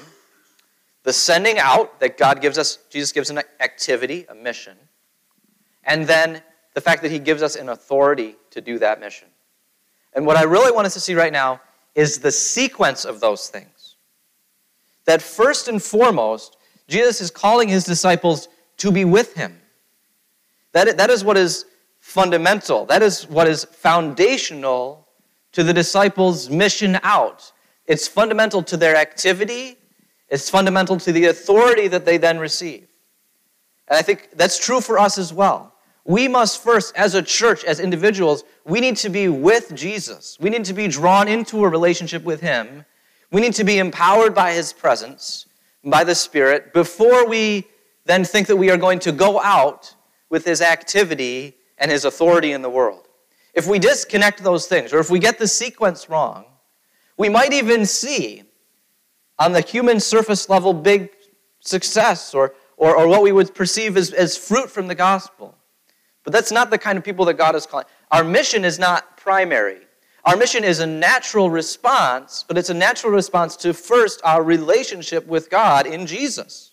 the 1.05 1.13
sending 1.13 1.59
out 1.59 2.01
that 2.01 2.19
God 2.19 2.43
gives 2.43 2.59
us, 2.59 2.79
Jesus 2.91 3.13
gives 3.13 3.31
an 3.31 3.39
activity, 3.61 4.27
a 4.29 4.35
mission, 4.35 4.77
and 5.85 6.07
then 6.07 6.43
the 6.75 6.81
fact 6.81 7.01
that 7.03 7.11
he 7.11 7.19
gives 7.19 7.43
us 7.43 7.57
an 7.57 7.71
authority 7.71 8.37
to 8.51 8.61
do 8.61 8.79
that 8.81 9.01
mission. 9.01 9.29
And 10.13 10.27
what 10.27 10.37
I 10.37 10.43
really 10.43 10.73
want 10.73 10.87
us 10.87 10.95
to 10.95 11.01
see 11.01 11.15
right 11.15 11.33
now 11.33 11.61
is 11.95 12.19
the 12.19 12.33
sequence 12.33 13.05
of 13.05 13.21
those 13.21 13.49
things. 13.49 13.97
That 15.07 15.23
first 15.23 15.69
and 15.69 15.83
foremost, 15.83 16.56
Jesus 16.89 17.21
is 17.21 17.31
calling 17.31 17.69
his 17.69 17.85
disciples 17.85 18.49
to 18.79 18.93
be 18.93 19.05
with 19.05 19.35
him. 19.35 19.61
That, 20.73 20.97
that 20.99 21.11
is 21.11 21.25
what 21.25 21.37
is 21.37 21.65
fundamental. 22.01 22.85
That 22.87 23.03
is 23.03 23.29
what 23.29 23.49
is 23.49 23.65
foundational 23.65 25.09
to 25.53 25.65
the 25.65 25.73
disciples' 25.73 26.51
mission 26.51 26.99
out. 27.03 27.51
It's 27.87 28.07
fundamental 28.07 28.63
to 28.65 28.77
their 28.77 28.97
activity, 28.97 29.77
it's 30.29 30.51
fundamental 30.51 30.99
to 30.99 31.13
the 31.13 31.27
authority 31.27 31.89
that 31.89 32.05
they 32.05 32.19
then 32.19 32.39
receive. 32.39 32.87
And 33.89 33.97
I 33.97 34.03
think 34.03 34.31
that's 34.35 34.59
true 34.59 34.81
for 34.81 34.99
us 34.99 35.19
as 35.19 35.33
well. 35.33 35.73
We 36.05 36.29
must 36.29 36.63
first, 36.63 36.95
as 36.97 37.15
a 37.15 37.23
church, 37.23 37.65
as 37.65 37.81
individuals, 37.81 38.45
we 38.65 38.81
need 38.81 38.97
to 38.99 39.09
be 39.09 39.29
with 39.29 39.75
Jesus. 39.75 40.37
We 40.41 40.51
need 40.51 40.65
to 40.67 40.73
be 40.73 40.87
drawn 40.89 41.27
into 41.27 41.65
a 41.65 41.69
relationship 41.69 42.23
with 42.23 42.41
Him. 42.41 42.85
We 43.33 43.41
need 43.41 43.55
to 43.55 43.65
be 43.65 43.79
empowered 43.79 44.35
by 44.35 44.53
His 44.53 44.73
presence, 44.73 45.47
by 45.87 46.05
the 46.05 46.15
Spirit, 46.15 46.75
before 46.75 47.27
we 47.27 47.67
then 48.05 48.25
think 48.25 48.47
that 48.49 48.57
we 48.57 48.71
are 48.71 48.77
going 48.77 48.99
to 48.99 49.13
go 49.13 49.41
out 49.41 49.95
with 50.29 50.45
His 50.45 50.61
activity 50.61 51.57
and 51.79 51.91
his 51.91 52.05
authority 52.05 52.53
in 52.53 52.63
the 52.63 52.71
world. 52.71 53.09
If 53.55 53.67
we 53.67 53.79
disconnect 53.79 54.43
those 54.43 54.67
things, 54.67 54.93
or 54.93 54.99
if 54.99 55.11
we 55.11 55.19
get 55.19 55.39
the 55.39 55.49
sequence 55.49 56.09
wrong, 56.09 56.45
we 57.17 57.29
might 57.29 57.53
even 57.53 57.87
see 57.87 58.43
on 59.39 59.53
the 59.53 59.61
human 59.61 60.01
surface 60.01 60.49
level 60.49 60.73
big 60.73 61.11
success 61.61 62.35
or, 62.35 62.55
or, 62.77 62.97
or 62.97 63.09
what 63.09 63.23
we 63.23 63.33
would 63.33 63.55
perceive 63.55 63.97
as, 63.97 64.13
as 64.13 64.37
fruit 64.37 64.71
from 64.71 64.89
the 64.89 64.95
gospel. 64.95 65.57
But 66.23 66.33
that's 66.33 66.53
not 66.53 66.71
the 66.71 66.79
kind 66.79 66.99
of 66.99 67.05
people 67.05 67.25
that 67.27 67.35
God 67.35 67.55
is 67.55 67.67
calling. 67.67 67.87
Our 68.11 68.25
mission 68.25 68.65
is 68.65 68.79
not 68.79 69.17
primary. 69.17 69.86
Our 70.27 70.37
mission 70.37 70.65
is 70.65 70.81
a 70.81 70.87
natural 70.87 71.51
response, 71.51 72.45
but 72.49 72.59
it's 72.59 72.69
a 72.69 72.75
natural 72.75 73.13
response 73.13 73.55
to 73.59 73.73
first 73.73 74.21
our 74.25 74.43
relationship 74.43 75.25
with 75.25 75.49
God 75.49 75.87
in 75.87 76.05
Jesus. 76.05 76.73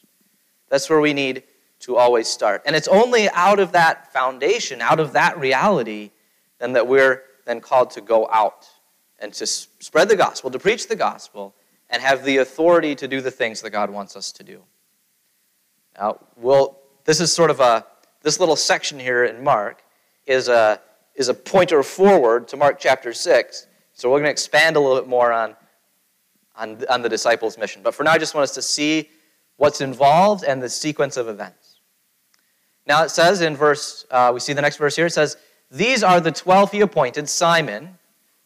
That's 0.70 0.90
where 0.90 1.00
we 1.00 1.14
need 1.14 1.44
to 1.82 1.96
always 1.96 2.28
start. 2.28 2.64
And 2.66 2.76
it's 2.76 2.88
only 2.88 3.30
out 3.30 3.60
of 3.60 3.74
that 3.74 4.12
foundation, 4.12 4.82
out 4.82 5.00
of 5.00 5.14
that 5.14 5.38
reality, 5.38 6.10
then 6.58 6.74
that 6.74 6.88
we're 6.88 7.22
then 7.46 7.62
called 7.62 7.92
to 7.92 8.02
go 8.02 8.28
out 8.32 8.66
and 9.20 9.32
to 9.34 9.46
spread 9.46 10.10
the 10.10 10.16
gospel, 10.16 10.50
to 10.50 10.58
preach 10.58 10.88
the 10.88 10.96
gospel, 10.96 11.54
and 11.92 12.02
have 12.02 12.26
the 12.26 12.38
authority 12.38 12.96
to 12.96 13.08
do 13.08 13.22
the 13.22 13.30
things 13.30 13.62
that 13.62 13.70
God 13.70 13.92
wants 13.92 14.16
us 14.16 14.32
to 14.32 14.44
do. 14.44 14.64
Now, 15.96 16.26
we'll, 16.38 16.80
this 17.06 17.20
is 17.20 17.32
sort 17.32 17.52
of 17.52 17.60
a, 17.60 17.86
this 18.24 18.40
little 18.40 18.56
section 18.56 18.98
here 18.98 19.26
in 19.26 19.44
Mark 19.44 19.84
is 20.26 20.48
a, 20.48 20.82
is 21.16 21.30
a 21.30 21.34
pointer 21.34 21.84
forward 21.84 22.48
to 22.50 22.58
Mark 22.58 22.80
chapter 22.80 23.14
6. 23.14 23.68
So 23.94 24.10
we're 24.10 24.18
going 24.18 24.26
to 24.26 24.32
expand 24.32 24.76
a 24.76 24.80
little 24.80 25.00
bit 25.00 25.08
more 25.08 25.32
on, 25.32 25.56
on, 26.56 26.84
on 26.90 27.02
the 27.02 27.10
disciples' 27.10 27.58
mission. 27.58 27.82
But 27.84 27.94
for 27.94 28.04
now, 28.04 28.12
I 28.12 28.18
just 28.18 28.34
want 28.34 28.44
us 28.44 28.54
to 28.56 28.62
see 28.62 29.10
what's 29.58 29.82
involved 29.82 30.44
and 30.44 30.62
the 30.62 30.70
sequence 30.70 31.18
of 31.18 31.28
events. 31.28 31.80
Now 32.86 33.04
it 33.04 33.10
says 33.10 33.42
in 33.42 33.56
verse, 33.56 34.06
uh, 34.12 34.32
we 34.34 34.40
see 34.40 34.54
the 34.54 34.62
next 34.62 34.78
verse 34.78 34.96
here, 34.96 35.06
it 35.06 35.14
says, 35.14 35.38
These 35.72 36.04
are 36.04 36.20
the 36.20 36.32
twelve 36.32 36.72
he 36.72 36.82
appointed 36.82 37.30
Simon, 37.30 37.98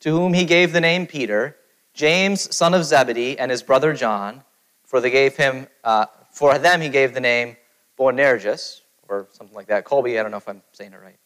to 0.01 0.11
whom 0.11 0.33
he 0.33 0.45
gave 0.45 0.73
the 0.73 0.81
name 0.81 1.07
Peter, 1.07 1.55
James, 1.93 2.55
son 2.55 2.73
of 2.73 2.85
Zebedee, 2.85 3.39
and 3.39 3.49
his 3.49 3.63
brother 3.63 3.93
John, 3.93 4.43
for 4.83 5.01
they 5.01 5.09
gave 5.09 5.35
him, 5.35 5.67
uh, 5.83 6.05
for 6.31 6.57
them 6.59 6.81
he 6.81 6.89
gave 6.89 7.13
the 7.13 7.19
name 7.19 7.57
Boanerges, 7.97 8.81
or 9.09 9.27
something 9.31 9.55
like 9.55 9.67
that. 9.67 9.85
Colby, 9.85 10.19
I 10.19 10.21
don't 10.21 10.31
know 10.31 10.37
if 10.37 10.47
I'm 10.47 10.61
saying 10.71 10.93
it 10.93 11.01
right. 11.01 11.17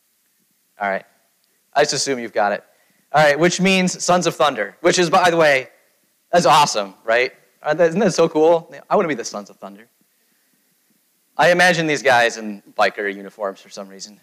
All 0.79 0.89
right. 0.89 1.05
I 1.73 1.81
just 1.81 1.93
assume 1.93 2.19
you've 2.19 2.33
got 2.33 2.51
it. 2.51 2.63
All 3.13 3.23
right, 3.23 3.37
which 3.37 3.59
means 3.59 4.03
sons 4.03 4.27
of 4.27 4.35
thunder, 4.35 4.77
which 4.81 4.97
is, 4.97 5.09
by 5.09 5.29
the 5.29 5.37
way, 5.37 5.69
that's 6.31 6.45
awesome, 6.45 6.93
right? 7.03 7.33
Uh, 7.61 7.75
isn't 7.77 7.99
that 7.99 8.13
so 8.13 8.29
cool? 8.29 8.73
I 8.89 8.95
want 8.95 9.03
to 9.05 9.09
be 9.09 9.15
the 9.15 9.25
sons 9.25 9.49
of 9.49 9.57
thunder. 9.57 9.87
I 11.37 11.51
imagine 11.51 11.87
these 11.87 12.03
guys 12.03 12.37
in 12.37 12.63
biker 12.77 13.13
uniforms 13.13 13.59
for 13.59 13.69
some 13.69 13.89
reason. 13.89 14.19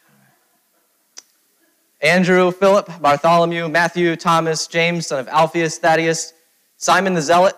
Andrew, 2.00 2.52
Philip, 2.52 3.00
Bartholomew, 3.00 3.68
Matthew, 3.68 4.14
Thomas, 4.16 4.66
James, 4.66 5.08
son 5.08 5.18
of 5.18 5.28
Alphaeus, 5.28 5.78
Thaddeus, 5.78 6.32
Simon 6.76 7.14
the 7.14 7.20
Zealot, 7.20 7.56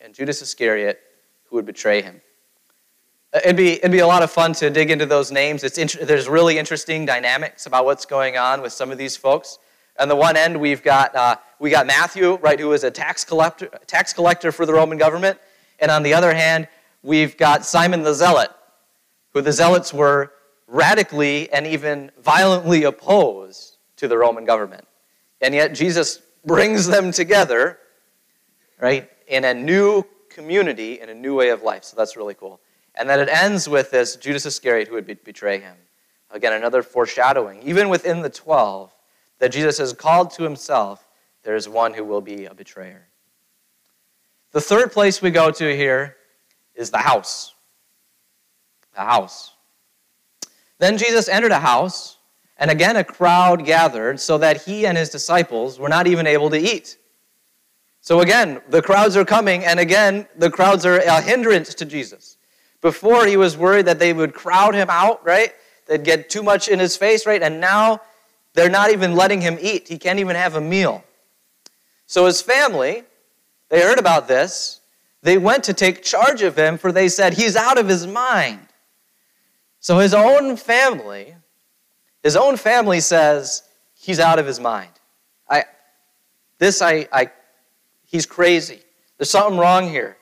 and 0.00 0.14
Judas 0.14 0.40
Iscariot, 0.42 1.00
who 1.44 1.56
would 1.56 1.66
betray 1.66 2.00
him. 2.00 2.20
It'd 3.32 3.56
be, 3.56 3.74
it'd 3.74 3.92
be 3.92 4.00
a 4.00 4.06
lot 4.06 4.24
of 4.24 4.30
fun 4.30 4.54
to 4.54 4.70
dig 4.70 4.90
into 4.90 5.06
those 5.06 5.30
names. 5.30 5.62
It's 5.62 5.94
there's 5.94 6.28
really 6.28 6.58
interesting 6.58 7.06
dynamics 7.06 7.66
about 7.66 7.84
what's 7.84 8.04
going 8.04 8.36
on 8.36 8.60
with 8.60 8.72
some 8.72 8.90
of 8.90 8.98
these 8.98 9.16
folks. 9.16 9.58
On 10.00 10.08
the 10.08 10.16
one 10.16 10.36
end, 10.36 10.58
we've 10.58 10.82
got, 10.82 11.14
uh, 11.14 11.36
we 11.60 11.70
got 11.70 11.86
Matthew, 11.86 12.36
right, 12.36 12.58
who 12.58 12.68
was 12.68 12.82
a 12.82 12.90
tax 12.90 13.24
collector, 13.24 13.68
tax 13.86 14.12
collector 14.12 14.50
for 14.50 14.66
the 14.66 14.72
Roman 14.72 14.98
government. 14.98 15.38
And 15.78 15.92
on 15.92 16.02
the 16.02 16.12
other 16.12 16.34
hand, 16.34 16.66
we've 17.02 17.36
got 17.36 17.64
Simon 17.64 18.02
the 18.02 18.14
Zealot, 18.14 18.50
who 19.32 19.42
the 19.42 19.52
Zealots 19.52 19.94
were 19.94 20.32
radically 20.66 21.52
and 21.52 21.66
even 21.66 22.10
violently 22.20 22.82
opposed 22.82 23.76
to 23.96 24.08
the 24.08 24.18
Roman 24.18 24.44
government. 24.44 24.86
And 25.40 25.54
yet 25.54 25.72
Jesus 25.72 26.20
brings 26.44 26.86
them 26.86 27.12
together, 27.12 27.78
right, 28.80 29.08
in 29.28 29.44
a 29.44 29.54
new 29.54 30.04
community, 30.30 31.00
in 31.00 31.10
a 31.10 31.14
new 31.14 31.36
way 31.36 31.50
of 31.50 31.62
life. 31.62 31.84
So 31.84 31.96
that's 31.96 32.16
really 32.16 32.34
cool. 32.34 32.60
And 33.00 33.08
that 33.08 33.18
it 33.18 33.30
ends 33.30 33.66
with 33.66 33.90
this 33.90 34.16
Judas 34.16 34.44
Iscariot 34.44 34.88
who 34.88 34.94
would 34.94 35.06
be, 35.06 35.14
betray 35.14 35.58
him. 35.58 35.74
Again, 36.30 36.52
another 36.52 36.82
foreshadowing. 36.82 37.62
Even 37.62 37.88
within 37.88 38.20
the 38.20 38.28
12, 38.28 38.94
that 39.38 39.52
Jesus 39.52 39.78
has 39.78 39.94
called 39.94 40.30
to 40.32 40.42
himself, 40.42 41.08
there 41.42 41.56
is 41.56 41.66
one 41.66 41.94
who 41.94 42.04
will 42.04 42.20
be 42.20 42.44
a 42.44 42.52
betrayer. 42.52 43.06
The 44.52 44.60
third 44.60 44.92
place 44.92 45.22
we 45.22 45.30
go 45.30 45.50
to 45.50 45.74
here 45.74 46.16
is 46.74 46.90
the 46.90 46.98
house 46.98 47.54
The 48.94 49.00
house. 49.00 49.54
Then 50.78 50.98
Jesus 50.98 51.26
entered 51.26 51.52
a 51.52 51.60
house, 51.60 52.18
and 52.58 52.70
again 52.70 52.96
a 52.96 53.04
crowd 53.04 53.64
gathered, 53.64 54.20
so 54.20 54.36
that 54.36 54.64
he 54.64 54.86
and 54.86 54.98
his 54.98 55.08
disciples 55.08 55.78
were 55.78 55.88
not 55.88 56.06
even 56.06 56.26
able 56.26 56.50
to 56.50 56.58
eat. 56.58 56.98
So 58.02 58.20
again, 58.20 58.60
the 58.68 58.82
crowds 58.82 59.16
are 59.16 59.24
coming, 59.24 59.64
and 59.64 59.80
again, 59.80 60.28
the 60.36 60.50
crowds 60.50 60.84
are 60.84 60.98
a 60.98 61.22
hindrance 61.22 61.74
to 61.76 61.86
Jesus. 61.86 62.36
Before, 62.80 63.26
he 63.26 63.36
was 63.36 63.56
worried 63.56 63.86
that 63.86 63.98
they 63.98 64.12
would 64.12 64.34
crowd 64.34 64.74
him 64.74 64.88
out, 64.90 65.24
right? 65.24 65.52
They'd 65.86 66.04
get 66.04 66.30
too 66.30 66.42
much 66.42 66.68
in 66.68 66.78
his 66.78 66.96
face, 66.96 67.26
right? 67.26 67.42
And 67.42 67.60
now 67.60 68.00
they're 68.54 68.70
not 68.70 68.90
even 68.90 69.14
letting 69.14 69.40
him 69.40 69.58
eat. 69.60 69.88
He 69.88 69.98
can't 69.98 70.18
even 70.18 70.36
have 70.36 70.56
a 70.56 70.60
meal. 70.60 71.04
So 72.06 72.26
his 72.26 72.40
family, 72.40 73.04
they 73.68 73.82
heard 73.82 73.98
about 73.98 74.28
this. 74.28 74.80
They 75.22 75.36
went 75.36 75.64
to 75.64 75.74
take 75.74 76.02
charge 76.02 76.42
of 76.42 76.56
him, 76.56 76.78
for 76.78 76.92
they 76.92 77.08
said, 77.08 77.34
He's 77.34 77.56
out 77.56 77.78
of 77.78 77.88
his 77.88 78.06
mind. 78.06 78.66
So 79.80 79.98
his 79.98 80.14
own 80.14 80.56
family, 80.56 81.34
his 82.22 82.36
own 82.36 82.56
family 82.56 83.00
says 83.00 83.62
he's 83.94 84.20
out 84.20 84.38
of 84.38 84.46
his 84.46 84.60
mind. 84.60 84.92
I, 85.48 85.64
this, 86.58 86.82
I, 86.82 87.08
I, 87.12 87.30
he's 88.06 88.26
crazy. 88.26 88.80
There's 89.16 89.30
something 89.30 89.58
wrong 89.58 89.88
here. 89.88 90.16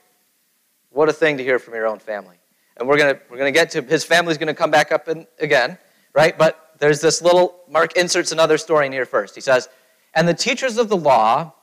What 0.91 1.09
a 1.09 1.13
thing 1.13 1.39
to 1.39 1.45
hear 1.45 1.59
from 1.59 1.75
your 1.75 1.87
own 1.87 1.99
family. 1.99 2.38
And 2.79 2.89
we're 2.89 2.99
gonna 2.99 3.19
we're 3.31 3.39
gonna 3.39 3.53
get 3.53 3.71
to 3.71 3.83
his 3.83 4.05
family's 4.05 4.39
gonna 4.39 4.55
come 4.55 4.71
back 4.71 4.93
up 4.93 5.09
in, 5.09 5.27
again, 5.41 5.79
right? 6.15 6.37
But 6.37 6.75
there's 6.79 7.01
this 7.01 7.21
little 7.21 7.61
Mark 7.69 7.97
inserts 7.97 8.33
another 8.33 8.59
story 8.59 8.87
in 8.87 8.93
here 8.93 9.07
first. 9.07 9.35
He 9.35 9.41
says, 9.41 9.69
and 10.15 10.29
the 10.29 10.35
teachers 10.35 10.79
of 10.79 10.89
the 10.89 10.97
law 10.97 11.55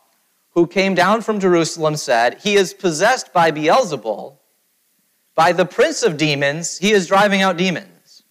who 0.52 0.68
came 0.68 0.96
down 0.96 1.22
from 1.22 1.40
Jerusalem 1.40 1.96
said, 1.96 2.40
He 2.42 2.56
is 2.56 2.74
possessed 2.74 3.34
by 3.34 3.52
Beelzebul, 3.52 4.38
by 5.36 5.52
the 5.52 5.66
prince 5.66 6.02
of 6.02 6.16
demons, 6.16 6.78
he 6.78 6.92
is 6.92 7.08
driving 7.08 7.42
out 7.42 7.58
demons. 7.58 8.24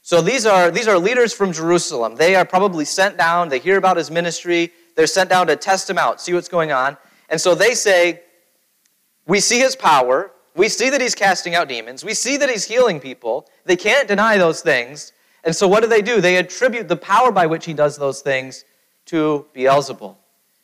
So 0.00 0.22
these 0.22 0.46
are, 0.46 0.70
these 0.70 0.88
are 0.88 0.98
leaders 0.98 1.34
from 1.34 1.52
Jerusalem. 1.52 2.16
They 2.16 2.34
are 2.34 2.46
probably 2.46 2.86
sent 2.86 3.18
down. 3.18 3.50
They 3.50 3.58
hear 3.58 3.76
about 3.76 3.98
his 3.98 4.10
ministry. 4.10 4.72
They're 4.96 5.06
sent 5.06 5.28
down 5.28 5.46
to 5.48 5.56
test 5.56 5.88
him 5.88 5.98
out, 5.98 6.20
see 6.20 6.32
what's 6.32 6.48
going 6.48 6.72
on. 6.72 6.96
And 7.28 7.38
so 7.38 7.54
they 7.54 7.74
say, 7.74 8.22
We 9.26 9.40
see 9.40 9.60
his 9.60 9.76
power. 9.76 10.32
We 10.58 10.68
see 10.68 10.90
that 10.90 11.00
he's 11.00 11.14
casting 11.14 11.54
out 11.54 11.68
demons. 11.68 12.04
We 12.04 12.14
see 12.14 12.36
that 12.36 12.50
he's 12.50 12.64
healing 12.64 12.98
people. 12.98 13.48
They 13.64 13.76
can't 13.76 14.08
deny 14.08 14.38
those 14.38 14.60
things. 14.60 15.12
And 15.44 15.54
so 15.54 15.68
what 15.68 15.84
do 15.84 15.88
they 15.88 16.02
do? 16.02 16.20
They 16.20 16.36
attribute 16.36 16.88
the 16.88 16.96
power 16.96 17.30
by 17.30 17.46
which 17.46 17.64
he 17.64 17.72
does 17.72 17.96
those 17.96 18.22
things 18.22 18.64
to 19.06 19.46
Beelzebul. 19.54 20.16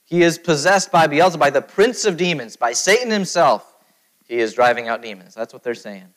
He 0.05 0.23
is 0.23 0.37
possessed 0.37 0.91
by 0.91 1.07
Beelzebul, 1.07 1.39
by 1.39 1.51
the 1.51 1.63
prince 1.63 2.05
of 2.07 2.17
demons, 2.17 2.57
by 2.57 2.73
Satan 2.73 3.09
himself. 3.09 3.77
He 4.27 4.39
is 4.39 4.53
driving 4.53 4.89
out 4.89 5.01
demons. 5.01 5.33
That's 5.33 5.53
what 5.53 5.63
they're 5.63 5.77
saying. 5.77 6.09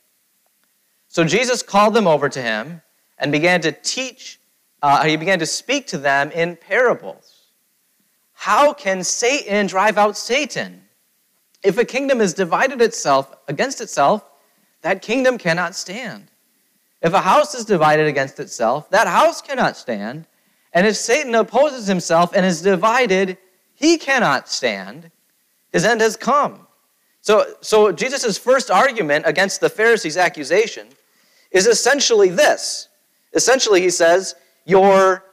So 1.08 1.24
Jesus 1.24 1.62
called 1.62 1.94
them 1.94 2.08
over 2.08 2.30
to 2.30 2.42
him 2.42 2.82
and 3.20 3.32
began 3.32 3.62
to 3.62 3.72
teach, 3.72 4.40
uh, 4.82 5.04
he 5.04 5.18
began 5.18 5.38
to 5.38 5.46
speak 5.46 5.86
to 5.88 6.00
them 6.00 6.32
in 6.32 6.56
parables. 6.56 7.44
How 8.34 8.74
can 8.74 9.04
Satan 9.04 9.68
drive 9.68 10.00
out 10.00 10.18
Satan? 10.18 10.82
If 11.68 11.78
a 11.78 11.84
kingdom 11.84 12.22
is 12.22 12.34
divided 12.34 12.82
itself 12.82 13.36
against 13.50 13.82
itself, 13.82 14.24
that 14.84 15.02
kingdom 15.02 15.38
cannot 15.38 15.76
stand. 15.76 16.32
If 17.02 17.12
a 17.12 17.20
house 17.20 17.54
is 17.54 17.66
divided 17.66 18.08
against 18.08 18.40
itself, 18.40 18.90
that 18.92 19.06
house 19.06 19.42
cannot 19.42 19.76
stand. 19.76 20.28
And 20.72 20.88
if 20.88 20.96
Satan 20.96 21.36
opposes 21.36 21.86
himself 21.86 22.32
and 22.34 22.46
is 22.46 22.62
divided, 22.62 23.38
he 23.74 23.98
cannot 23.98 24.48
stand. 24.48 25.12
His 25.74 25.84
end 25.84 26.00
has 26.00 26.16
come. 26.16 26.68
So, 27.20 27.56
so 27.60 27.92
Jesus' 27.92 28.38
first 28.38 28.72
argument 28.72 29.26
against 29.28 29.60
the 29.60 29.68
Pharisees' 29.70 30.16
accusation 30.16 30.88
is 31.52 31.68
essentially 31.68 32.30
this. 32.30 32.88
Essentially, 33.34 33.82
he 33.82 33.90
says, 33.90 34.36
Your 34.64 35.26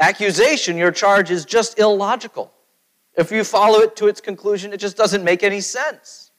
accusation, 0.00 0.76
your 0.76 0.90
charge 0.90 1.30
is 1.30 1.44
just 1.44 1.78
illogical. 1.78 2.50
If 3.16 3.30
you 3.30 3.44
follow 3.44 3.80
it 3.80 3.96
to 3.96 4.08
its 4.08 4.20
conclusion, 4.20 4.72
it 4.72 4.78
just 4.78 4.96
doesn't 4.96 5.22
make 5.22 5.42
any 5.42 5.60
sense. 5.60 6.32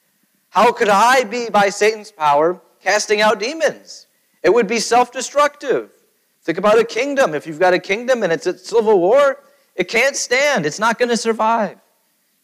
How 0.49 0.71
could 0.71 0.89
I 0.89 1.23
be, 1.23 1.49
by 1.49 1.69
Satan's 1.69 2.11
power, 2.11 2.61
casting 2.81 3.21
out 3.21 3.39
demons? 3.39 4.07
It 4.43 4.53
would 4.53 4.67
be 4.67 4.79
self 4.79 5.11
destructive. 5.11 5.91
Think 6.43 6.57
about 6.57 6.77
a 6.77 6.83
kingdom. 6.83 7.33
If 7.33 7.47
you've 7.47 7.59
got 7.59 7.73
a 7.73 7.79
kingdom 7.79 8.23
and 8.23 8.31
it's 8.31 8.45
at 8.45 8.59
civil 8.59 8.99
war, 8.99 9.41
it 9.75 9.87
can't 9.87 10.15
stand, 10.15 10.65
it's 10.65 10.79
not 10.79 10.99
going 10.99 11.09
to 11.09 11.17
survive. 11.17 11.77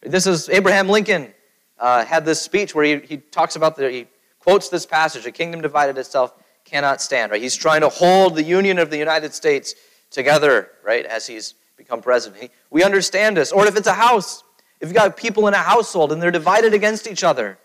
This 0.01 0.25
is 0.25 0.49
Abraham 0.49 0.89
Lincoln 0.89 1.33
uh, 1.79 2.03
had 2.03 2.25
this 2.25 2.41
speech 2.41 2.73
where 2.73 2.83
he, 2.83 2.97
he 3.05 3.17
talks 3.17 3.55
about 3.55 3.75
the, 3.75 3.89
he 3.89 4.07
quotes 4.39 4.69
this 4.69 4.85
passage 4.85 5.25
a 5.25 5.31
kingdom 5.31 5.61
divided 5.61 5.97
itself 5.97 6.33
cannot 6.65 7.01
stand, 7.01 7.31
right? 7.31 7.41
He's 7.41 7.55
trying 7.55 7.81
to 7.81 7.89
hold 7.89 8.35
the 8.35 8.43
union 8.43 8.79
of 8.79 8.89
the 8.89 8.97
United 8.97 9.33
States 9.33 9.75
together, 10.09 10.71
right, 10.83 11.05
as 11.05 11.27
he's 11.27 11.53
become 11.81 12.01
president. 12.01 12.51
We 12.69 12.83
understand 12.83 13.37
this. 13.37 13.51
Or 13.51 13.65
if 13.65 13.75
it's 13.75 13.87
a 13.87 13.93
house, 13.93 14.43
if 14.79 14.87
you've 14.87 14.95
got 14.95 15.17
people 15.17 15.47
in 15.47 15.55
a 15.55 15.57
household 15.57 16.11
and 16.11 16.21
they're 16.21 16.29
divided 16.31 16.75
against 16.75 17.07
each 17.07 17.23
other, 17.23 17.57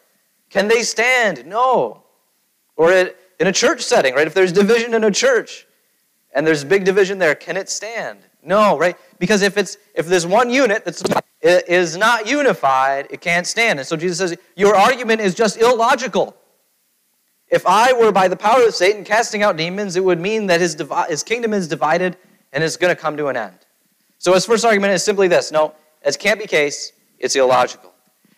can 0.49 0.69
they 0.69 0.83
stand? 0.83 1.45
No. 1.45 2.03
Or 2.77 2.93
in 2.93 3.47
a 3.47 3.53
church 3.53 3.83
setting, 3.83 4.15
right? 4.15 4.27
If 4.27 4.33
there's 4.33 4.53
division 4.53 4.95
in 4.95 5.05
a 5.05 5.11
church 5.11 5.67
and 6.35 6.47
there's 6.47 6.65
big 6.65 6.85
division 6.85 7.19
there, 7.19 7.35
can 7.35 7.59
it 7.59 7.69
stand? 7.69 8.21
No, 8.43 8.79
right? 8.79 8.97
Because 9.19 9.43
if 9.43 9.59
it's 9.59 9.77
if 9.95 10.07
there's 10.07 10.27
one 10.27 10.49
unit 10.49 10.85
that's 10.85 11.03
is 11.43 11.97
not 11.97 12.27
unified, 12.27 13.09
it 13.11 13.21
can't 13.21 13.47
stand. 13.47 13.79
And 13.79 13.87
so 13.87 13.97
Jesus 13.97 14.19
says, 14.19 14.39
Your 14.57 14.75
argument 14.75 15.21
is 15.21 15.35
just 15.35 15.59
illogical. 15.59 16.35
If 17.49 17.67
I 17.67 17.93
were 17.93 18.13
by 18.13 18.29
the 18.29 18.37
power 18.37 18.67
of 18.67 18.75
Satan 18.75 19.05
casting 19.05 19.43
out 19.43 19.57
demons, 19.57 19.95
it 19.97 20.05
would 20.05 20.21
mean 20.21 20.47
that 20.47 20.61
his, 20.61 20.75
divi- 20.75 21.09
his 21.09 21.23
kingdom 21.23 21.53
is 21.53 21.69
divided 21.69 22.17
and 22.53 22.65
is 22.65 22.77
going 22.77 22.95
to 22.95 23.01
come 23.01 23.17
to 23.19 23.27
an 23.29 23.37
end. 23.37 23.66
So 24.19 24.33
his 24.33 24.47
first 24.47 24.65
argument 24.65 24.93
is 24.93 25.05
simply 25.05 25.29
this 25.29 25.53
no, 25.53 25.75
it 26.03 26.19
can't 26.19 26.41
be 26.41 26.47
case, 26.47 26.93
it's 27.19 27.37
illogical. 27.37 27.93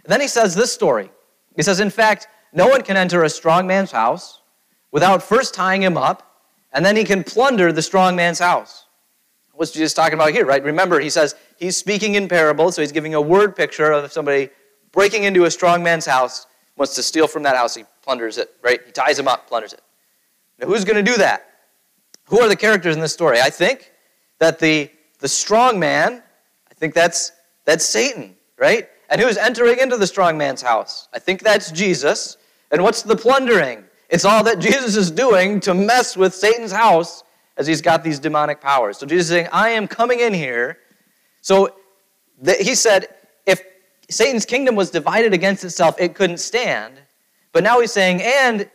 And 0.05 0.13
then 0.13 0.21
he 0.21 0.29
says 0.29 0.55
this 0.55 0.73
story. 0.73 1.11
He 1.57 1.63
says, 1.63 1.81
in 1.81 1.91
fact, 1.91 2.29
no 2.53 2.69
one 2.69 2.83
can 2.83 2.97
enter 2.97 3.25
a 3.25 3.31
strong 3.31 3.67
man's 3.67 3.91
house 3.91 4.41
without 4.91 5.23
first 5.23 5.55
tying 5.55 5.83
him 5.83 5.99
up, 5.99 6.43
and 6.73 6.85
then 6.85 6.97
he 6.97 7.05
can 7.05 7.25
plunder 7.25 7.73
the 7.73 7.83
strong 7.83 8.17
man's 8.17 8.39
house. 8.39 8.87
What's 9.53 9.73
Jesus 9.73 9.93
talking 9.93 10.15
about 10.15 10.31
here, 10.31 10.47
right? 10.47 10.63
Remember, 10.63 11.01
he 11.01 11.11
says 11.11 11.35
he's 11.57 11.77
speaking 11.77 12.15
in 12.15 12.29
parables, 12.29 12.77
so 12.77 12.81
he's 12.81 12.93
giving 12.93 13.15
a 13.15 13.21
word 13.21 13.57
picture 13.57 13.91
of 13.91 14.13
somebody 14.13 14.51
breaking 14.93 15.25
into 15.25 15.45
a 15.45 15.51
strong 15.51 15.83
man's 15.83 16.07
house, 16.07 16.47
wants 16.77 16.95
to 16.95 17.03
steal 17.03 17.27
from 17.27 17.43
that 17.43 17.57
house, 17.57 17.75
he 17.75 17.85
plunders 18.03 18.39
it, 18.39 18.55
right? 18.63 18.81
He 18.87 18.93
ties 18.93 19.19
him 19.19 19.27
up, 19.27 19.49
plunders 19.49 19.73
it. 19.73 19.83
Now, 20.59 20.69
who's 20.69 20.85
going 20.85 21.05
to 21.05 21.11
do 21.11 21.19
that? 21.19 21.45
Who 22.27 22.41
are 22.41 22.49
the 22.49 22.57
characters 22.57 22.95
in 22.95 23.03
this 23.03 23.13
story? 23.13 23.41
I 23.41 23.51
think 23.51 23.93
that 24.39 24.59
the, 24.59 24.91
the 25.19 25.29
strong 25.29 25.79
man, 25.79 26.23
I 26.71 26.75
think 26.75 26.95
that's, 26.95 27.33
that's 27.65 27.85
Satan, 27.85 28.37
right? 28.59 28.89
And 29.09 29.21
who's 29.21 29.37
entering 29.37 29.79
into 29.79 29.97
the 29.97 30.07
strong 30.07 30.37
man's 30.37 30.63
house? 30.63 31.09
I 31.13 31.19
think 31.19 31.43
that's 31.43 31.71
Jesus. 31.71 32.37
And 32.71 32.83
what's 32.83 33.03
the 33.03 33.17
plundering? 33.17 33.85
It's 34.11 34.25
all 34.25 34.43
that 34.45 34.59
Jesus 34.59 34.97
is 34.97 35.11
doing 35.11 35.61
to 35.61 35.75
mess 35.75 36.17
with 36.17 36.35
Satan's 36.35 36.73
house 36.73 37.25
as 37.57 37.67
he's 37.67 37.83
got 37.83 38.05
these 38.05 38.19
demonic 38.19 38.61
powers. 38.61 38.99
So 38.99 39.07
Jesus 39.07 39.27
is 39.27 39.31
saying, 39.31 39.49
I 39.53 39.71
am 39.71 39.89
coming 39.89 40.21
in 40.21 40.33
here. 40.33 40.79
So 41.41 41.75
the, 42.41 42.55
he 42.55 42.75
said, 42.75 43.09
if 43.47 43.63
Satan's 44.09 44.47
kingdom 44.47 44.77
was 44.77 44.91
divided 44.91 45.35
against 45.35 45.65
itself, 45.65 46.01
it 46.01 46.15
couldn't 46.15 46.39
stand. 46.39 46.95
But 47.53 47.65
now 47.65 47.81
he's 47.81 47.93
saying, 47.93 48.23
and 48.23 48.71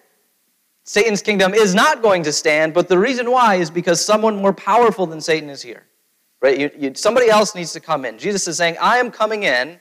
Satan's 0.84 1.22
kingdom 1.22 1.54
is 1.54 1.74
not 1.74 2.02
going 2.02 2.24
to 2.24 2.34
stand, 2.34 2.74
but 2.74 2.90
the 2.90 2.98
reason 2.98 3.32
why 3.32 3.56
is 3.56 3.72
because 3.72 4.04
someone 4.04 4.36
more 4.36 4.54
powerful 4.54 5.06
than 5.06 5.22
Satan 5.22 5.50
is 5.50 5.62
here. 5.62 5.86
Right? 6.44 6.60
You, 6.60 6.70
you, 6.78 6.94
somebody 6.94 7.30
else 7.30 7.56
needs 7.56 7.72
to 7.72 7.80
come 7.80 8.04
in. 8.04 8.18
Jesus 8.20 8.50
is 8.50 8.58
saying, 8.58 8.76
I 8.82 8.98
am 8.98 9.10
coming 9.12 9.44
in 9.44 9.80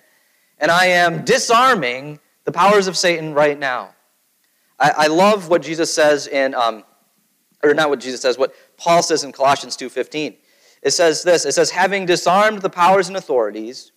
and 0.59 0.70
I 0.70 0.87
am 0.87 1.25
disarming 1.25 2.20
the 2.44 2.53
powers 2.53 2.87
of 2.87 2.96
Satan 2.96 3.35
right 3.35 3.59
now. 3.59 3.96
I, 4.79 4.90
I 4.90 5.07
love 5.09 5.48
what 5.48 5.61
Jesus 5.61 5.92
says 5.92 6.29
in, 6.29 6.55
um, 6.55 6.85
or 7.64 7.75
not 7.75 7.90
what 7.90 7.98
Jesus 7.98 8.20
says, 8.20 8.38
what 8.38 8.55
Paul 8.77 9.03
says 9.03 9.25
in 9.25 9.33
Colossians 9.33 9.77
2.15. 9.77 10.37
It 10.83 10.92
says 10.92 11.25
this, 11.25 11.44
it 11.44 11.53
says, 11.53 11.70
having 11.70 12.07
disarmed 12.07 12.62
the 12.62 12.70
powers 12.70 13.09
and 13.09 13.16
authorities, 13.16 13.90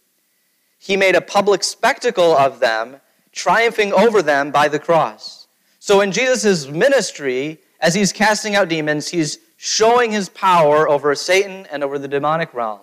he 0.80 0.98
made 0.98 1.16
a 1.16 1.22
public 1.22 1.64
spectacle 1.64 2.36
of 2.36 2.60
them, 2.60 2.98
triumphing 3.32 3.94
over 3.94 4.24
them 4.24 4.50
by 4.50 4.68
the 4.70 4.80
cross. 4.80 5.48
So 5.78 6.02
in 6.02 6.12
Jesus' 6.12 6.68
ministry, 6.68 7.60
as 7.80 7.94
he's 7.94 8.12
casting 8.12 8.56
out 8.56 8.70
demons, 8.70 9.08
he's 9.08 9.38
showing 9.66 10.12
his 10.12 10.30
power 10.30 10.88
over 10.88 11.16
Satan 11.16 11.66
and 11.72 11.84
over 11.84 11.98
the 11.98 12.08
demonic 12.08 12.54
realm. 12.54 12.82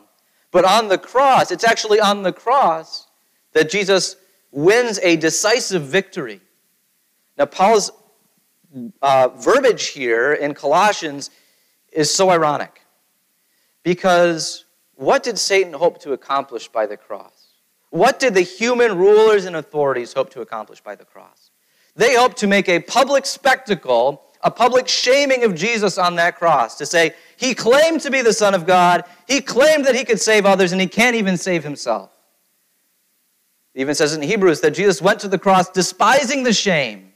But 0.51 0.64
on 0.64 0.88
the 0.88 0.99
cross, 0.99 1.53
it's 1.53 1.62
actually 1.62 2.01
on 2.01 2.25
the 2.25 2.33
cross 2.33 3.07
that 3.53 3.71
Jesus 3.71 4.16
wins 4.51 4.99
a 5.01 5.14
decisive 5.14 5.83
victory. 5.83 6.40
Now, 7.38 7.47
Paul's 7.47 7.92
uh, 9.01 9.29
verbiage 9.29 9.88
here 9.90 10.33
in 10.33 10.55
Colossians 10.55 11.31
is 11.92 12.12
so 12.12 12.31
ironic 12.31 12.83
because 13.85 14.64
what 14.97 15.23
did 15.23 15.38
Satan 15.38 15.73
hope 15.73 16.01
to 16.01 16.14
accomplish 16.14 16.66
by 16.66 16.87
the 16.87 16.97
cross? 16.97 17.53
What 17.90 18.18
did 18.18 18.35
the 18.35 18.40
human 18.40 18.99
rulers 18.99 19.45
and 19.45 19.55
authorities 19.55 20.14
hope 20.14 20.31
to 20.31 20.40
accomplish 20.40 20.81
by 20.81 20.97
the 20.97 21.05
cross? 21.05 21.53
They 21.95 22.16
hoped 22.16 22.38
to 22.38 22.49
make 22.49 22.68
a 22.68 22.81
public 22.81 23.25
spectacle, 23.25 24.32
a 24.42 24.50
public 24.50 24.88
shaming 24.88 25.44
of 25.44 25.55
Jesus 25.55 25.98
on 25.98 26.16
that 26.16 26.37
cross, 26.37 26.76
to 26.78 26.87
say, 26.87 27.14
he 27.37 27.55
claimed 27.55 28.00
to 28.00 28.11
be 28.11 28.22
the 28.22 28.33
Son 28.33 28.55
of 28.55 28.66
God, 28.66 29.05
he 29.28 29.40
claimed 29.40 29.85
that 29.85 29.94
he 29.94 30.05
could 30.05 30.20
save 30.20 30.46
others, 30.46 30.72
and 30.72 30.81
he 30.81 30.87
can't 30.87 31.16
even 31.16 31.37
save 31.37 31.62
himself. 31.62 32.11
It 33.74 33.81
even 33.81 33.94
says 33.94 34.14
in 34.14 34.22
Hebrews 34.22 34.61
that 34.61 34.72
Jesus 34.72 35.00
went 35.00 35.20
to 35.20 35.28
the 35.28 35.38
cross 35.38 35.70
despising 35.70 36.42
the 36.42 36.52
shame. 36.52 37.12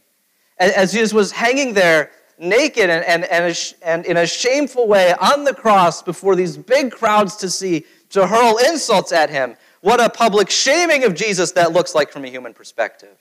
As 0.59 0.93
Jesus 0.93 1.13
was 1.13 1.33
hanging 1.33 1.75
there 1.75 2.11
naked 2.39 2.89
and, 2.89 3.05
and, 3.05 3.25
and, 3.25 3.75
and 3.83 4.07
in 4.07 4.17
a 4.17 4.27
shameful 4.27 4.89
way 4.89 5.15
on 5.21 5.45
the 5.45 5.55
cross 5.55 6.03
before 6.03 6.35
these 6.35 6.57
big 6.57 6.93
crowds 6.93 7.37
to 7.37 7.51
see, 7.51 7.85
to 8.11 8.27
hurl 8.27 8.57
insults 8.59 9.13
at 9.13 9.29
him, 9.29 9.57
what 9.81 10.01
a 10.01 10.09
public 10.09 10.51
shaming 10.51 11.05
of 11.05 11.15
Jesus 11.15 11.53
that 11.53 11.73
looks 11.73 11.95
like 11.95 12.11
from 12.11 12.25
a 12.25 12.29
human 12.29 12.55
perspective. 12.55 13.17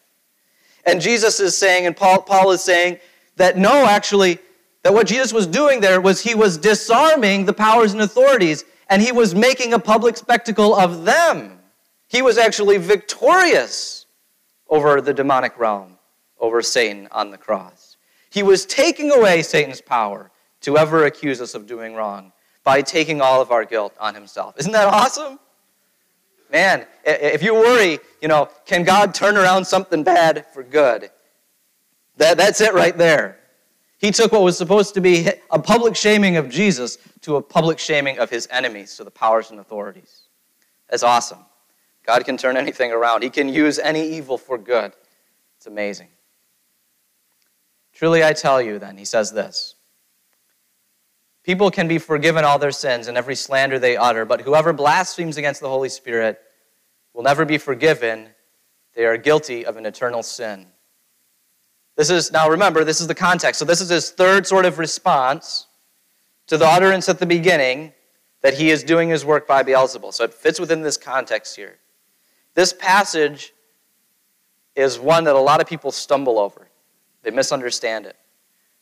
And 0.85 1.01
Jesus 1.01 1.39
is 1.39 1.57
saying, 1.57 1.85
and 1.85 1.95
Paul, 1.95 2.21
Paul 2.21 2.51
is 2.51 2.63
saying, 2.63 2.99
that 3.37 3.57
no, 3.57 3.85
actually, 3.85 4.39
that 4.83 4.93
what 4.93 5.07
Jesus 5.07 5.33
was 5.33 5.47
doing 5.47 5.81
there 5.81 5.99
was 5.99 6.21
he 6.21 6.35
was 6.35 6.57
disarming 6.57 7.45
the 7.45 7.53
powers 7.53 7.93
and 7.93 8.01
authorities, 8.01 8.63
and 8.89 9.01
he 9.01 9.11
was 9.11 9.33
making 9.33 9.73
a 9.73 9.79
public 9.79 10.17
spectacle 10.17 10.75
of 10.75 11.05
them. 11.05 11.59
He 12.07 12.21
was 12.21 12.37
actually 12.37 12.77
victorious 12.77 14.05
over 14.69 15.01
the 15.01 15.13
demonic 15.13 15.57
realm, 15.57 15.97
over 16.39 16.61
Satan 16.61 17.07
on 17.11 17.31
the 17.31 17.37
cross. 17.37 17.97
He 18.29 18.43
was 18.43 18.65
taking 18.65 19.11
away 19.11 19.41
Satan's 19.41 19.81
power 19.81 20.31
to 20.61 20.77
ever 20.77 21.05
accuse 21.05 21.41
us 21.41 21.55
of 21.55 21.67
doing 21.67 21.95
wrong 21.95 22.31
by 22.63 22.81
taking 22.81 23.21
all 23.21 23.41
of 23.41 23.51
our 23.51 23.65
guilt 23.65 23.93
on 23.99 24.13
himself. 24.15 24.55
Isn't 24.57 24.71
that 24.71 24.87
awesome? 24.87 25.39
Man, 26.51 26.85
if 27.03 27.43
you 27.43 27.53
worry, 27.53 27.99
you 28.21 28.27
know, 28.27 28.49
can 28.65 28.83
God 28.83 29.13
turn 29.13 29.37
around 29.37 29.65
something 29.65 30.03
bad 30.03 30.45
for 30.53 30.63
good? 30.63 31.09
That, 32.17 32.37
that's 32.37 32.61
it 32.61 32.73
right 32.73 32.97
there. 32.97 33.39
He 33.97 34.11
took 34.11 34.31
what 34.31 34.41
was 34.43 34.57
supposed 34.57 34.93
to 34.95 35.01
be 35.01 35.29
a 35.49 35.59
public 35.59 35.95
shaming 35.95 36.37
of 36.37 36.49
Jesus 36.49 36.97
to 37.21 37.37
a 37.37 37.41
public 37.41 37.79
shaming 37.79 38.19
of 38.19 38.29
his 38.29 38.47
enemies, 38.51 38.95
to 38.97 39.03
the 39.03 39.11
powers 39.11 39.51
and 39.51 39.59
authorities. 39.59 40.27
That's 40.89 41.03
awesome. 41.03 41.39
God 42.05 42.23
can 42.25 42.37
turn 42.37 42.57
anything 42.57 42.91
around, 42.91 43.23
He 43.23 43.29
can 43.29 43.49
use 43.49 43.79
any 43.79 44.07
evil 44.15 44.37
for 44.37 44.57
good. 44.57 44.93
It's 45.57 45.65
amazing. 45.65 46.09
Truly, 47.93 48.23
I 48.23 48.33
tell 48.33 48.61
you, 48.61 48.77
then, 48.77 48.97
he 48.97 49.05
says 49.05 49.31
this 49.31 49.75
People 51.43 51.71
can 51.71 51.87
be 51.87 51.97
forgiven 51.97 52.43
all 52.43 52.59
their 52.59 52.71
sins 52.71 53.07
and 53.07 53.17
every 53.17 53.35
slander 53.35 53.79
they 53.79 53.97
utter, 53.97 54.25
but 54.25 54.41
whoever 54.41 54.73
blasphemes 54.73 55.37
against 55.37 55.61
the 55.61 55.69
Holy 55.69 55.89
Spirit 55.89 56.39
will 57.13 57.23
never 57.23 57.45
be 57.45 57.57
forgiven. 57.57 58.29
They 58.93 59.05
are 59.05 59.17
guilty 59.17 59.65
of 59.65 59.77
an 59.77 59.85
eternal 59.85 60.23
sin. 60.23 60.67
This 61.95 62.09
is, 62.09 62.31
now 62.31 62.49
remember, 62.49 62.83
this 62.83 62.99
is 62.99 63.07
the 63.07 63.15
context. 63.15 63.59
So 63.59 63.65
this 63.65 63.81
is 63.81 63.89
his 63.89 64.11
third 64.11 64.45
sort 64.45 64.65
of 64.65 64.79
response 64.79 65.67
to 66.47 66.57
the 66.57 66.65
utterance 66.65 67.07
at 67.09 67.19
the 67.19 67.25
beginning 67.25 67.93
that 68.41 68.53
he 68.53 68.69
is 68.69 68.83
doing 68.83 69.09
his 69.09 69.25
work 69.25 69.47
by 69.47 69.63
Beelzebul. 69.63 70.13
So 70.13 70.23
it 70.23 70.33
fits 70.33 70.59
within 70.59 70.81
this 70.81 70.97
context 70.97 71.55
here. 71.55 71.77
This 72.53 72.73
passage 72.73 73.53
is 74.75 74.99
one 74.99 75.23
that 75.23 75.35
a 75.35 75.39
lot 75.39 75.61
of 75.61 75.67
people 75.67 75.91
stumble 75.91 76.37
over, 76.37 76.67
they 77.23 77.31
misunderstand 77.31 78.05
it. 78.05 78.15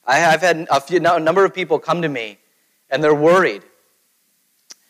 I 0.06 0.18
have 0.18 0.42
had 0.42 0.68
a, 0.70 0.82
few, 0.82 0.98
a 0.98 1.20
number 1.20 1.46
of 1.46 1.54
people 1.54 1.80
come 1.80 2.02
to 2.02 2.10
me 2.10 2.40
and 2.90 3.04
they're 3.04 3.16
worried. 3.16 3.64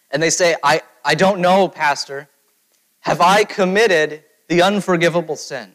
And 0.10 0.24
they 0.24 0.30
say, 0.30 0.56
I, 0.64 0.82
I 1.06 1.16
don't 1.16 1.40
know, 1.40 1.68
Pastor. 1.68 2.30
Have 3.02 3.22
I 3.22 3.44
committed 3.44 4.24
the 4.48 4.62
unforgivable 4.62 5.36
sin? 5.36 5.74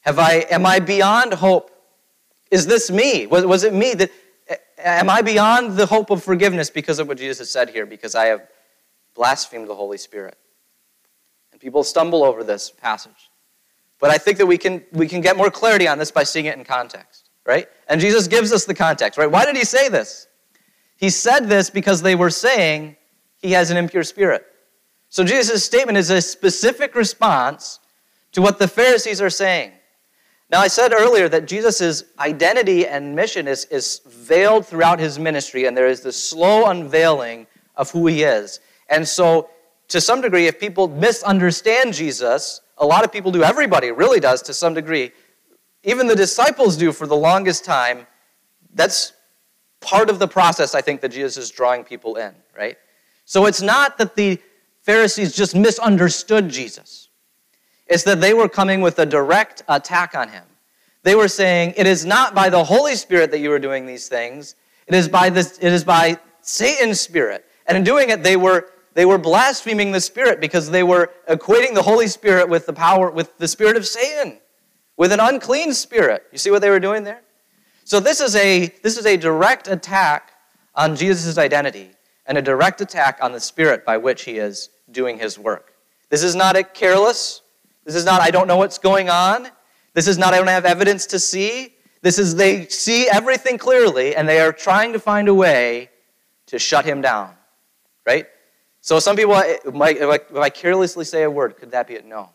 Have 0.00 0.18
I, 0.18 0.46
am 0.50 0.66
I 0.66 0.80
beyond 0.80 1.34
hope? 1.34 1.70
Is 2.50 2.66
this 2.66 2.90
me? 2.90 3.26
Was, 3.26 3.44
was 3.44 3.64
it 3.64 3.74
me 3.74 3.94
that 3.94 4.10
am 4.78 5.10
I 5.10 5.22
beyond 5.22 5.76
the 5.76 5.86
hope 5.86 6.10
of 6.10 6.22
forgiveness 6.22 6.70
because 6.70 6.98
of 6.98 7.08
what 7.08 7.18
Jesus 7.18 7.38
has 7.38 7.50
said 7.50 7.70
here? 7.70 7.86
Because 7.86 8.14
I 8.14 8.26
have 8.26 8.46
blasphemed 9.14 9.68
the 9.68 9.74
Holy 9.74 9.98
Spirit. 9.98 10.36
And 11.52 11.60
people 11.60 11.84
stumble 11.84 12.24
over 12.24 12.42
this 12.42 12.70
passage. 12.70 13.30
But 13.98 14.10
I 14.10 14.18
think 14.18 14.38
that 14.38 14.46
we 14.46 14.56
can, 14.56 14.82
we 14.92 15.06
can 15.06 15.20
get 15.20 15.36
more 15.36 15.50
clarity 15.50 15.86
on 15.86 15.98
this 15.98 16.10
by 16.10 16.24
seeing 16.24 16.46
it 16.46 16.56
in 16.56 16.64
context, 16.64 17.28
right? 17.44 17.68
And 17.86 18.00
Jesus 18.00 18.26
gives 18.26 18.52
us 18.52 18.64
the 18.64 18.74
context, 18.74 19.18
right? 19.18 19.30
Why 19.30 19.44
did 19.44 19.56
he 19.56 19.64
say 19.64 19.88
this? 19.88 20.26
He 20.96 21.10
said 21.10 21.48
this 21.48 21.68
because 21.70 22.00
they 22.00 22.14
were 22.14 22.30
saying 22.30 22.96
he 23.36 23.52
has 23.52 23.70
an 23.70 23.76
impure 23.76 24.02
spirit. 24.02 24.46
So 25.10 25.24
Jesus' 25.24 25.64
statement 25.64 25.98
is 25.98 26.10
a 26.10 26.22
specific 26.22 26.94
response 26.94 27.80
to 28.32 28.40
what 28.40 28.58
the 28.58 28.68
Pharisees 28.68 29.20
are 29.20 29.30
saying. 29.30 29.72
Now, 30.50 30.58
I 30.60 30.66
said 30.66 30.92
earlier 30.92 31.28
that 31.28 31.46
Jesus' 31.46 32.02
identity 32.18 32.84
and 32.84 33.14
mission 33.14 33.46
is, 33.46 33.66
is 33.66 34.00
veiled 34.04 34.66
throughout 34.66 34.98
his 34.98 35.16
ministry, 35.16 35.66
and 35.66 35.76
there 35.76 35.86
is 35.86 36.00
this 36.00 36.20
slow 36.20 36.66
unveiling 36.66 37.46
of 37.76 37.90
who 37.92 38.08
he 38.08 38.24
is. 38.24 38.58
And 38.88 39.06
so, 39.06 39.48
to 39.88 40.00
some 40.00 40.20
degree, 40.20 40.48
if 40.48 40.58
people 40.58 40.88
misunderstand 40.88 41.94
Jesus, 41.94 42.62
a 42.78 42.86
lot 42.86 43.04
of 43.04 43.12
people 43.12 43.30
do, 43.30 43.44
everybody 43.44 43.92
really 43.92 44.18
does 44.18 44.42
to 44.42 44.54
some 44.54 44.74
degree, 44.74 45.12
even 45.84 46.08
the 46.08 46.16
disciples 46.16 46.76
do 46.76 46.90
for 46.90 47.06
the 47.06 47.16
longest 47.16 47.64
time. 47.64 48.06
That's 48.74 49.12
part 49.80 50.10
of 50.10 50.18
the 50.18 50.28
process, 50.28 50.74
I 50.74 50.80
think, 50.80 51.00
that 51.02 51.12
Jesus 51.12 51.36
is 51.36 51.50
drawing 51.50 51.84
people 51.84 52.16
in, 52.16 52.34
right? 52.56 52.76
So, 53.24 53.46
it's 53.46 53.62
not 53.62 53.98
that 53.98 54.16
the 54.16 54.40
Pharisees 54.82 55.32
just 55.32 55.54
misunderstood 55.54 56.48
Jesus. 56.48 57.09
It's 57.90 58.04
that 58.04 58.20
they 58.20 58.32
were 58.32 58.48
coming 58.48 58.80
with 58.80 58.98
a 59.00 59.04
direct 59.04 59.64
attack 59.68 60.14
on 60.14 60.28
him. 60.28 60.44
They 61.02 61.16
were 61.16 61.28
saying, 61.28 61.74
It 61.76 61.88
is 61.88 62.06
not 62.06 62.34
by 62.34 62.48
the 62.48 62.62
Holy 62.62 62.94
Spirit 62.94 63.32
that 63.32 63.40
you 63.40 63.52
are 63.52 63.58
doing 63.58 63.84
these 63.84 64.08
things, 64.08 64.54
it 64.86 64.94
is 64.94 65.08
by, 65.08 65.28
this, 65.28 65.58
it 65.58 65.72
is 65.72 65.84
by 65.84 66.18
Satan's 66.40 67.00
Spirit. 67.00 67.44
And 67.66 67.76
in 67.76 67.84
doing 67.84 68.10
it, 68.10 68.22
they 68.22 68.36
were, 68.36 68.70
they 68.94 69.04
were 69.04 69.18
blaspheming 69.18 69.92
the 69.92 70.00
Spirit 70.00 70.40
because 70.40 70.70
they 70.70 70.82
were 70.82 71.10
equating 71.28 71.74
the 71.74 71.82
Holy 71.82 72.06
Spirit 72.06 72.48
with 72.48 72.66
the 72.66 72.72
power, 72.72 73.10
with 73.10 73.36
the 73.38 73.46
Spirit 73.46 73.76
of 73.76 73.86
Satan, 73.86 74.38
with 74.96 75.12
an 75.12 75.20
unclean 75.20 75.74
spirit. 75.74 76.24
You 76.32 76.38
see 76.38 76.50
what 76.50 76.62
they 76.62 76.70
were 76.70 76.80
doing 76.80 77.04
there? 77.04 77.22
So 77.84 78.00
this 78.00 78.20
is 78.20 78.34
a, 78.36 78.66
this 78.82 78.98
is 78.98 79.06
a 79.06 79.16
direct 79.16 79.68
attack 79.68 80.32
on 80.74 80.96
Jesus' 80.96 81.38
identity 81.38 81.90
and 82.26 82.38
a 82.38 82.42
direct 82.42 82.80
attack 82.80 83.18
on 83.20 83.32
the 83.32 83.40
Spirit 83.40 83.84
by 83.84 83.96
which 83.96 84.24
he 84.24 84.38
is 84.38 84.70
doing 84.90 85.18
his 85.18 85.38
work. 85.38 85.72
This 86.08 86.22
is 86.22 86.34
not 86.34 86.56
a 86.56 86.64
careless 86.64 87.39
this 87.84 87.94
is 87.94 88.04
not, 88.04 88.20
I 88.20 88.30
don't 88.30 88.46
know 88.46 88.56
what's 88.56 88.78
going 88.78 89.08
on. 89.08 89.48
This 89.94 90.06
is 90.06 90.18
not, 90.18 90.34
I 90.34 90.38
don't 90.38 90.46
have 90.46 90.64
evidence 90.64 91.06
to 91.06 91.18
see. 91.18 91.74
This 92.02 92.18
is, 92.18 92.36
they 92.36 92.66
see 92.66 93.08
everything 93.08 93.58
clearly 93.58 94.14
and 94.14 94.28
they 94.28 94.40
are 94.40 94.52
trying 94.52 94.92
to 94.92 94.98
find 95.00 95.28
a 95.28 95.34
way 95.34 95.90
to 96.46 96.58
shut 96.58 96.84
him 96.84 97.00
down. 97.00 97.34
Right? 98.06 98.26
So 98.80 98.98
some 98.98 99.16
people 99.16 99.34
might, 99.72 99.98
if 99.98 100.36
I 100.36 100.50
carelessly 100.50 101.04
say 101.04 101.24
a 101.24 101.30
word, 101.30 101.56
could 101.56 101.70
that 101.72 101.86
be 101.86 101.94
it? 101.94 102.06
No. 102.06 102.30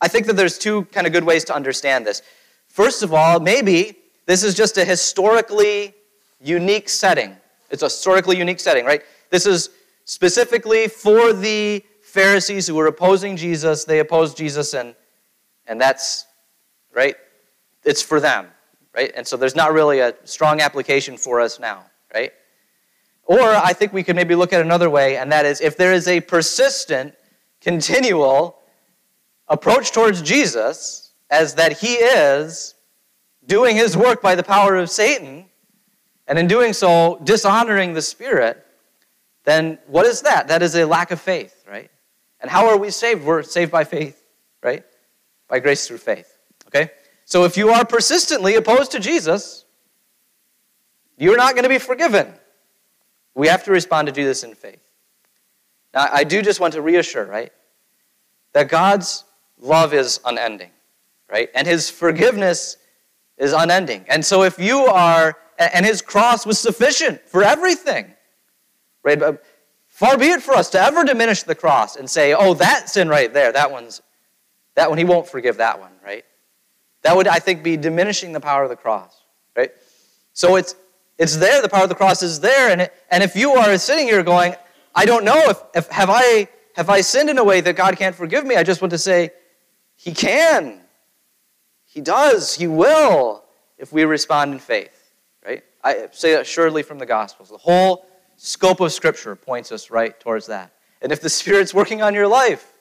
I 0.00 0.08
think 0.08 0.26
that 0.26 0.34
there's 0.36 0.58
two 0.58 0.84
kind 0.86 1.06
of 1.06 1.12
good 1.12 1.24
ways 1.24 1.44
to 1.44 1.54
understand 1.54 2.06
this. 2.06 2.22
First 2.68 3.02
of 3.02 3.14
all, 3.14 3.40
maybe 3.40 3.96
this 4.26 4.44
is 4.44 4.54
just 4.54 4.76
a 4.76 4.84
historically 4.84 5.94
unique 6.40 6.88
setting. 6.88 7.36
It's 7.70 7.82
a 7.82 7.86
historically 7.86 8.36
unique 8.36 8.60
setting, 8.60 8.84
right? 8.84 9.02
This 9.30 9.46
is 9.46 9.70
specifically 10.04 10.86
for 10.86 11.32
the 11.32 11.82
Pharisees 12.16 12.66
who 12.66 12.74
were 12.74 12.86
opposing 12.86 13.36
Jesus, 13.36 13.84
they 13.84 13.98
opposed 13.98 14.38
Jesus, 14.38 14.72
and, 14.72 14.94
and 15.66 15.78
that's, 15.78 16.24
right? 16.94 17.14
It's 17.84 18.00
for 18.00 18.20
them, 18.20 18.46
right? 18.94 19.12
And 19.14 19.26
so 19.26 19.36
there's 19.36 19.54
not 19.54 19.74
really 19.74 20.00
a 20.00 20.14
strong 20.24 20.62
application 20.62 21.18
for 21.18 21.42
us 21.42 21.60
now, 21.60 21.84
right? 22.14 22.32
Or 23.24 23.42
I 23.42 23.74
think 23.74 23.92
we 23.92 24.02
could 24.02 24.16
maybe 24.16 24.34
look 24.34 24.54
at 24.54 24.62
another 24.62 24.88
way, 24.88 25.18
and 25.18 25.30
that 25.30 25.44
is 25.44 25.60
if 25.60 25.76
there 25.76 25.92
is 25.92 26.08
a 26.08 26.22
persistent, 26.22 27.14
continual 27.60 28.60
approach 29.46 29.92
towards 29.92 30.22
Jesus, 30.22 31.12
as 31.28 31.56
that 31.56 31.80
he 31.80 31.96
is 31.96 32.76
doing 33.46 33.76
his 33.76 33.94
work 33.94 34.22
by 34.22 34.34
the 34.34 34.42
power 34.42 34.76
of 34.76 34.88
Satan, 34.88 35.44
and 36.26 36.38
in 36.38 36.46
doing 36.46 36.72
so, 36.72 37.20
dishonoring 37.24 37.92
the 37.92 38.00
Spirit, 38.00 38.66
then 39.44 39.78
what 39.86 40.06
is 40.06 40.22
that? 40.22 40.48
That 40.48 40.62
is 40.62 40.74
a 40.76 40.86
lack 40.86 41.10
of 41.10 41.20
faith? 41.20 41.55
And 42.40 42.50
how 42.50 42.66
are 42.68 42.76
we 42.76 42.90
saved? 42.90 43.24
We're 43.24 43.42
saved 43.42 43.72
by 43.72 43.84
faith, 43.84 44.22
right? 44.62 44.84
By 45.48 45.58
grace 45.60 45.86
through 45.86 45.98
faith. 45.98 46.38
Okay? 46.68 46.90
So 47.24 47.44
if 47.44 47.56
you 47.56 47.70
are 47.70 47.84
persistently 47.84 48.54
opposed 48.54 48.92
to 48.92 49.00
Jesus, 49.00 49.64
you're 51.16 51.36
not 51.36 51.54
going 51.54 51.64
to 51.64 51.68
be 51.68 51.78
forgiven. 51.78 52.32
We 53.34 53.48
have 53.48 53.64
to 53.64 53.70
respond 53.70 54.06
to 54.06 54.12
Jesus 54.12 54.42
in 54.42 54.54
faith. 54.54 54.82
Now, 55.94 56.08
I 56.12 56.24
do 56.24 56.42
just 56.42 56.60
want 56.60 56.74
to 56.74 56.82
reassure, 56.82 57.24
right, 57.24 57.52
that 58.52 58.68
God's 58.68 59.24
love 59.58 59.94
is 59.94 60.20
unending, 60.24 60.70
right? 61.30 61.48
And 61.54 61.66
his 61.66 61.88
forgiveness 61.88 62.76
is 63.38 63.52
unending. 63.52 64.04
And 64.08 64.24
so 64.24 64.42
if 64.42 64.58
you 64.58 64.86
are, 64.86 65.36
and 65.58 65.86
his 65.86 66.02
cross 66.02 66.44
was 66.44 66.58
sufficient 66.58 67.20
for 67.28 67.42
everything, 67.42 68.12
right? 69.02 69.20
Far 69.96 70.18
be 70.18 70.26
it 70.26 70.42
for 70.42 70.52
us 70.52 70.68
to 70.72 70.78
ever 70.78 71.04
diminish 71.04 71.42
the 71.44 71.54
cross 71.54 71.96
and 71.96 72.08
say, 72.10 72.34
oh, 72.34 72.52
that 72.52 72.90
sin 72.90 73.08
right 73.08 73.32
there, 73.32 73.50
that 73.50 73.70
one's, 73.70 74.02
that 74.74 74.90
one, 74.90 74.98
he 74.98 75.04
won't 75.04 75.26
forgive 75.26 75.56
that 75.56 75.80
one, 75.80 75.92
right? 76.04 76.22
That 77.00 77.16
would, 77.16 77.26
I 77.26 77.38
think, 77.38 77.62
be 77.62 77.78
diminishing 77.78 78.32
the 78.32 78.40
power 78.40 78.62
of 78.62 78.68
the 78.68 78.76
cross, 78.76 79.22
right? 79.56 79.72
So 80.34 80.56
it's, 80.56 80.74
it's 81.16 81.38
there, 81.38 81.62
the 81.62 81.70
power 81.70 81.84
of 81.84 81.88
the 81.88 81.94
cross 81.94 82.22
is 82.22 82.40
there. 82.40 82.70
And, 82.70 82.82
it, 82.82 82.92
and 83.10 83.22
if 83.24 83.34
you 83.34 83.52
are 83.52 83.78
sitting 83.78 84.06
here 84.06 84.22
going, 84.22 84.54
I 84.94 85.06
don't 85.06 85.24
know 85.24 85.48
if, 85.48 85.62
if 85.74 85.88
have 85.88 86.10
I 86.12 86.48
have 86.74 86.90
I 86.90 87.00
sinned 87.00 87.30
in 87.30 87.38
a 87.38 87.44
way 87.44 87.62
that 87.62 87.74
God 87.74 87.96
can't 87.96 88.14
forgive 88.14 88.44
me? 88.44 88.54
I 88.54 88.64
just 88.64 88.82
want 88.82 88.90
to 88.90 88.98
say, 88.98 89.30
He 89.94 90.12
can. 90.12 90.82
He 91.86 92.02
does. 92.02 92.54
He 92.54 92.66
will 92.66 93.44
if 93.78 93.94
we 93.94 94.04
respond 94.04 94.52
in 94.52 94.58
faith. 94.58 95.10
Right? 95.42 95.64
I 95.82 96.08
say 96.12 96.34
that 96.34 96.46
surely 96.46 96.82
from 96.82 96.98
the 96.98 97.06
Gospels. 97.06 97.48
The 97.48 97.56
whole 97.56 98.06
scope 98.36 98.80
of 98.80 98.92
Scripture 98.92 99.34
points 99.36 99.72
us 99.72 99.90
right 99.90 100.18
towards 100.20 100.46
that. 100.46 100.72
And 101.02 101.12
if 101.12 101.20
the 101.20 101.28
Spirit's 101.28 101.74
working 101.74 102.02
on 102.02 102.14
your 102.14 102.28
life, 102.28 102.72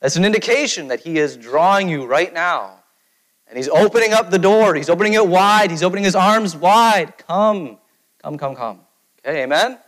that's 0.00 0.16
an 0.16 0.24
indication 0.24 0.88
that 0.88 1.00
He 1.00 1.18
is 1.18 1.36
drawing 1.36 1.88
you 1.88 2.06
right 2.06 2.32
now. 2.32 2.82
And 3.48 3.56
He's 3.56 3.68
opening 3.68 4.12
up 4.12 4.30
the 4.30 4.38
door. 4.38 4.74
He's 4.74 4.90
opening 4.90 5.14
it 5.14 5.26
wide. 5.26 5.70
He's 5.70 5.82
opening 5.82 6.04
His 6.04 6.14
arms 6.14 6.56
wide. 6.56 7.16
Come, 7.18 7.78
come, 8.22 8.38
come, 8.38 8.56
come. 8.56 8.80
Okay, 9.24 9.42
amen? 9.42 9.78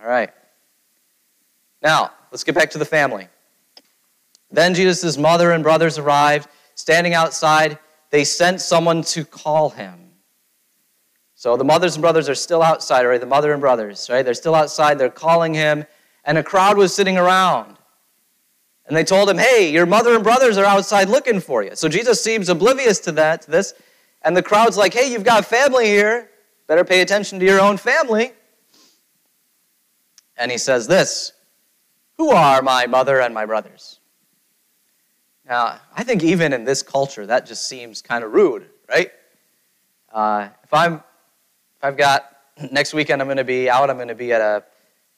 All 0.00 0.08
right. 0.08 0.30
Now, 1.82 2.12
let's 2.30 2.44
get 2.44 2.54
back 2.54 2.70
to 2.70 2.78
the 2.78 2.84
family. 2.84 3.28
Then 4.50 4.74
Jesus' 4.74 5.18
mother 5.18 5.52
and 5.52 5.62
brothers 5.62 5.98
arrived. 5.98 6.48
Standing 6.74 7.14
outside, 7.14 7.78
they 8.10 8.24
sent 8.24 8.60
someone 8.60 9.02
to 9.02 9.24
call 9.24 9.70
him. 9.70 10.03
So 11.44 11.58
the 11.58 11.62
mothers 11.64 11.94
and 11.96 12.00
brothers 12.00 12.26
are 12.30 12.34
still 12.34 12.62
outside, 12.62 13.04
right? 13.04 13.20
The 13.20 13.26
mother 13.26 13.52
and 13.52 13.60
brothers, 13.60 14.08
right? 14.08 14.22
They're 14.22 14.32
still 14.32 14.54
outside. 14.54 14.98
They're 14.98 15.10
calling 15.10 15.52
him, 15.52 15.84
and 16.24 16.38
a 16.38 16.42
crowd 16.42 16.78
was 16.78 16.94
sitting 16.94 17.18
around. 17.18 17.76
And 18.86 18.96
they 18.96 19.04
told 19.04 19.28
him, 19.28 19.36
hey, 19.36 19.70
your 19.70 19.84
mother 19.84 20.14
and 20.14 20.24
brothers 20.24 20.56
are 20.56 20.64
outside 20.64 21.10
looking 21.10 21.40
for 21.40 21.62
you. 21.62 21.72
So 21.74 21.86
Jesus 21.86 22.24
seems 22.24 22.48
oblivious 22.48 22.98
to 23.00 23.12
that, 23.12 23.42
to 23.42 23.50
this. 23.50 23.74
And 24.22 24.34
the 24.34 24.42
crowd's 24.42 24.78
like, 24.78 24.94
hey, 24.94 25.12
you've 25.12 25.22
got 25.22 25.44
family 25.44 25.84
here. 25.84 26.30
Better 26.66 26.82
pay 26.82 27.02
attention 27.02 27.38
to 27.40 27.44
your 27.44 27.60
own 27.60 27.76
family. 27.76 28.32
And 30.38 30.50
he 30.50 30.56
says 30.56 30.86
this 30.86 31.34
Who 32.16 32.30
are 32.30 32.62
my 32.62 32.86
mother 32.86 33.20
and 33.20 33.34
my 33.34 33.44
brothers? 33.44 34.00
Now, 35.46 35.78
I 35.94 36.04
think 36.04 36.22
even 36.22 36.54
in 36.54 36.64
this 36.64 36.82
culture, 36.82 37.26
that 37.26 37.44
just 37.44 37.66
seems 37.66 38.00
kind 38.00 38.24
of 38.24 38.32
rude, 38.32 38.70
right? 38.88 39.10
Uh, 40.10 40.48
if 40.62 40.72
I'm 40.72 41.02
I've 41.84 41.98
got 41.98 42.30
next 42.72 42.94
weekend 42.94 43.20
I'm 43.20 43.28
going 43.28 43.36
to 43.36 43.44
be 43.44 43.68
out. 43.68 43.90
I'm 43.90 43.96
going 43.96 44.08
to 44.08 44.14
be 44.14 44.32
at 44.32 44.40
a, 44.40 44.64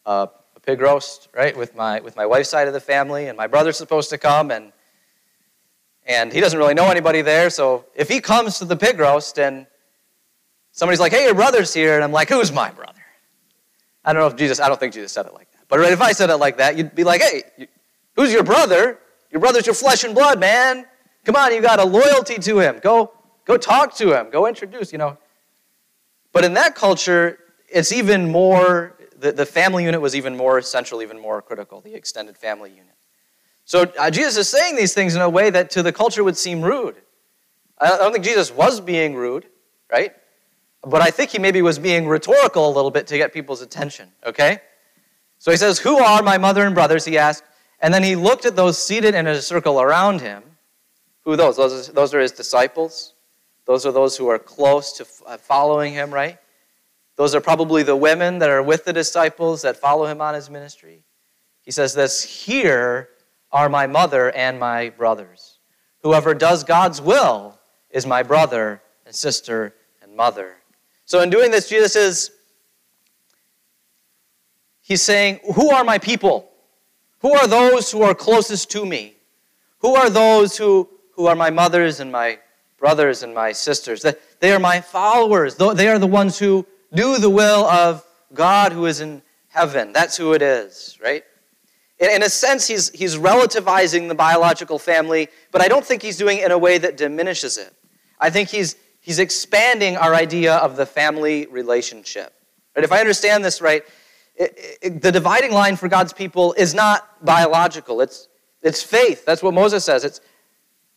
a, 0.04 0.28
a, 0.56 0.60
pig 0.60 0.80
roast, 0.80 1.28
right, 1.32 1.56
with 1.56 1.76
my 1.76 2.00
with 2.00 2.16
my 2.16 2.26
wife's 2.26 2.50
side 2.50 2.66
of 2.66 2.74
the 2.74 2.80
family, 2.80 3.28
and 3.28 3.36
my 3.36 3.46
brother's 3.46 3.76
supposed 3.76 4.10
to 4.10 4.18
come, 4.18 4.50
and 4.50 4.72
And 6.06 6.32
he 6.32 6.40
doesn't 6.40 6.58
really 6.58 6.74
know 6.74 6.90
anybody 6.90 7.22
there, 7.22 7.50
so 7.50 7.84
if 7.94 8.08
he 8.08 8.20
comes 8.20 8.58
to 8.58 8.64
the 8.64 8.74
pig 8.74 8.98
roast 8.98 9.38
and 9.38 9.68
somebody's 10.72 10.98
like, 10.98 11.12
hey, 11.12 11.22
your 11.22 11.34
brother's 11.34 11.72
here, 11.72 11.94
and 11.94 12.02
I'm 12.02 12.10
like, 12.10 12.30
who's 12.30 12.50
my 12.50 12.70
brother? 12.70 13.04
I 14.04 14.12
don't 14.12 14.22
know 14.22 14.26
if 14.26 14.34
Jesus, 14.34 14.58
I 14.58 14.66
don't 14.68 14.80
think 14.80 14.92
Jesus 14.92 15.12
said 15.12 15.26
it 15.26 15.34
like 15.34 15.48
that. 15.52 15.68
But 15.68 15.78
if 15.80 16.00
I 16.00 16.10
said 16.10 16.30
it 16.30 16.38
like 16.38 16.56
that, 16.56 16.76
you'd 16.76 16.96
be 16.96 17.04
like, 17.04 17.22
hey, 17.22 17.68
who's 18.16 18.32
your 18.32 18.42
brother? 18.42 18.98
Your 19.30 19.40
brother's 19.40 19.66
your 19.66 19.74
flesh 19.76 20.02
and 20.02 20.16
blood, 20.16 20.40
man. 20.40 20.84
Come 21.24 21.36
on, 21.36 21.54
you 21.54 21.62
got 21.62 21.78
a 21.78 21.84
loyalty 21.84 22.38
to 22.38 22.58
him. 22.58 22.80
Go, 22.82 23.12
go 23.44 23.56
talk 23.56 23.94
to 23.98 24.18
him. 24.18 24.30
Go 24.30 24.48
introduce, 24.48 24.90
you 24.90 24.98
know. 24.98 25.16
But 26.36 26.44
in 26.44 26.52
that 26.52 26.74
culture, 26.74 27.38
it's 27.66 27.92
even 27.92 28.30
more, 28.30 28.94
the, 29.18 29.32
the 29.32 29.46
family 29.46 29.84
unit 29.84 30.02
was 30.02 30.14
even 30.14 30.36
more 30.36 30.60
central, 30.60 31.00
even 31.00 31.18
more 31.18 31.40
critical, 31.40 31.80
the 31.80 31.94
extended 31.94 32.36
family 32.36 32.68
unit. 32.68 32.92
So 33.64 33.90
uh, 33.98 34.10
Jesus 34.10 34.36
is 34.36 34.46
saying 34.50 34.76
these 34.76 34.92
things 34.92 35.14
in 35.14 35.22
a 35.22 35.30
way 35.30 35.48
that 35.48 35.70
to 35.70 35.82
the 35.82 35.94
culture 35.94 36.22
would 36.22 36.36
seem 36.36 36.60
rude. 36.60 36.96
I 37.78 37.96
don't 37.96 38.12
think 38.12 38.22
Jesus 38.22 38.52
was 38.52 38.82
being 38.82 39.14
rude, 39.14 39.46
right? 39.90 40.12
But 40.82 41.00
I 41.00 41.10
think 41.10 41.30
he 41.30 41.38
maybe 41.38 41.62
was 41.62 41.78
being 41.78 42.06
rhetorical 42.06 42.68
a 42.68 42.74
little 42.76 42.90
bit 42.90 43.06
to 43.06 43.16
get 43.16 43.32
people's 43.32 43.62
attention, 43.62 44.12
okay? 44.26 44.58
So 45.38 45.50
he 45.50 45.56
says, 45.56 45.78
Who 45.78 45.96
are 45.96 46.22
my 46.22 46.36
mother 46.36 46.66
and 46.66 46.74
brothers? 46.74 47.06
He 47.06 47.16
asked. 47.16 47.44
And 47.80 47.94
then 47.94 48.02
he 48.02 48.14
looked 48.14 48.44
at 48.44 48.56
those 48.56 48.76
seated 48.76 49.14
in 49.14 49.26
a 49.26 49.40
circle 49.40 49.80
around 49.80 50.20
him. 50.20 50.42
Who 51.22 51.34
those? 51.34 51.56
Those 51.56 52.12
are 52.12 52.20
his 52.20 52.32
disciples. 52.32 53.14
Those 53.66 53.84
are 53.84 53.92
those 53.92 54.16
who 54.16 54.28
are 54.28 54.38
close 54.38 54.92
to 54.94 55.06
uh, 55.26 55.36
following 55.36 55.92
him, 55.92 56.12
right? 56.12 56.38
Those 57.16 57.34
are 57.34 57.40
probably 57.40 57.82
the 57.82 57.96
women 57.96 58.38
that 58.38 58.50
are 58.50 58.62
with 58.62 58.84
the 58.84 58.92
disciples 58.92 59.62
that 59.62 59.76
follow 59.76 60.06
him 60.06 60.20
on 60.20 60.34
his 60.34 60.48
ministry. 60.48 61.04
He 61.62 61.70
says 61.70 61.94
this 61.94 62.22
Here 62.22 63.08
are 63.50 63.68
my 63.68 63.86
mother 63.86 64.30
and 64.32 64.58
my 64.58 64.90
brothers. 64.90 65.58
Whoever 66.02 66.34
does 66.34 66.62
God's 66.62 67.00
will 67.00 67.58
is 67.90 68.06
my 68.06 68.22
brother 68.22 68.82
and 69.04 69.14
sister 69.14 69.74
and 70.02 70.14
mother. 70.14 70.56
So, 71.04 71.20
in 71.20 71.30
doing 71.30 71.50
this, 71.50 71.68
Jesus 71.68 71.96
is 71.96 72.30
He's 74.86 75.02
saying, 75.02 75.40
Who 75.56 75.70
are 75.70 75.82
my 75.82 75.98
people? 75.98 76.48
Who 77.18 77.34
are 77.34 77.48
those 77.48 77.90
who 77.90 78.02
are 78.02 78.14
closest 78.14 78.70
to 78.70 78.86
me? 78.86 79.16
Who 79.78 79.96
are 79.96 80.08
those 80.08 80.56
who, 80.56 80.88
who 81.14 81.26
are 81.26 81.34
my 81.34 81.50
mothers 81.50 81.98
and 81.98 82.12
my 82.12 82.38
brothers 82.78 83.22
and 83.22 83.34
my 83.34 83.52
sisters? 83.52 84.04
They 84.40 84.52
are 84.52 84.58
my 84.58 84.80
followers. 84.80 85.56
They 85.56 85.88
are 85.88 85.98
the 85.98 86.06
ones 86.06 86.38
who 86.38 86.66
do 86.94 87.18
the 87.18 87.30
will 87.30 87.64
of 87.64 88.04
God 88.32 88.72
who 88.72 88.86
is 88.86 89.00
in 89.00 89.22
heaven. 89.48 89.92
That's 89.92 90.16
who 90.16 90.32
it 90.32 90.42
is, 90.42 90.98
right? 91.02 91.24
In 91.98 92.22
a 92.22 92.28
sense, 92.28 92.66
he's, 92.66 92.90
he's 92.90 93.16
relativizing 93.16 94.08
the 94.08 94.14
biological 94.14 94.78
family, 94.78 95.28
but 95.50 95.62
I 95.62 95.68
don't 95.68 95.84
think 95.84 96.02
he's 96.02 96.18
doing 96.18 96.38
it 96.38 96.44
in 96.44 96.52
a 96.52 96.58
way 96.58 96.76
that 96.76 96.98
diminishes 96.98 97.56
it. 97.56 97.72
I 98.20 98.28
think 98.28 98.50
he's, 98.50 98.76
he's 99.00 99.18
expanding 99.18 99.96
our 99.96 100.14
idea 100.14 100.56
of 100.56 100.76
the 100.76 100.84
family 100.84 101.46
relationship. 101.46 102.34
Right? 102.74 102.84
If 102.84 102.92
I 102.92 103.00
understand 103.00 103.44
this 103.44 103.62
right, 103.62 103.82
it, 104.34 104.78
it, 104.82 105.02
the 105.02 105.10
dividing 105.10 105.52
line 105.52 105.76
for 105.76 105.88
God's 105.88 106.12
people 106.12 106.52
is 106.58 106.74
not 106.74 107.24
biological, 107.24 108.02
it's, 108.02 108.28
it's 108.60 108.82
faith. 108.82 109.24
That's 109.24 109.42
what 109.42 109.54
Moses 109.54 109.82
says. 109.82 110.04
It's, 110.04 110.20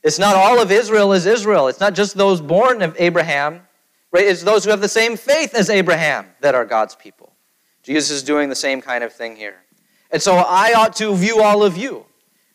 it's 0.04 0.20
not 0.20 0.36
all 0.36 0.62
of 0.62 0.72
Israel 0.72 1.14
is 1.14 1.26
Israel, 1.26 1.68
it's 1.68 1.80
not 1.80 1.94
just 1.94 2.16
those 2.16 2.42
born 2.42 2.82
of 2.82 2.96
Abraham, 3.00 3.62
right? 4.12 4.26
It's 4.26 4.44
those 4.44 4.64
who 4.64 4.72
have 4.72 4.82
the 4.82 4.88
same 4.88 5.18
faith 5.18 5.54
as 5.54 5.70
Abraham 5.70 6.28
that 6.42 6.56
are 6.56 6.66
God's 6.66 6.96
people. 6.96 7.34
Jesus 7.84 8.10
is 8.10 8.24
doing 8.24 8.50
the 8.50 8.56
same 8.56 8.82
kind 8.82 9.04
of 9.04 9.14
thing 9.14 9.36
here. 9.36 9.58
And 10.12 10.22
so 10.22 10.36
I 10.36 10.74
ought 10.74 10.96
to 10.98 11.16
view 11.16 11.42
all 11.42 11.64
of 11.64 11.78
you. 11.78 12.06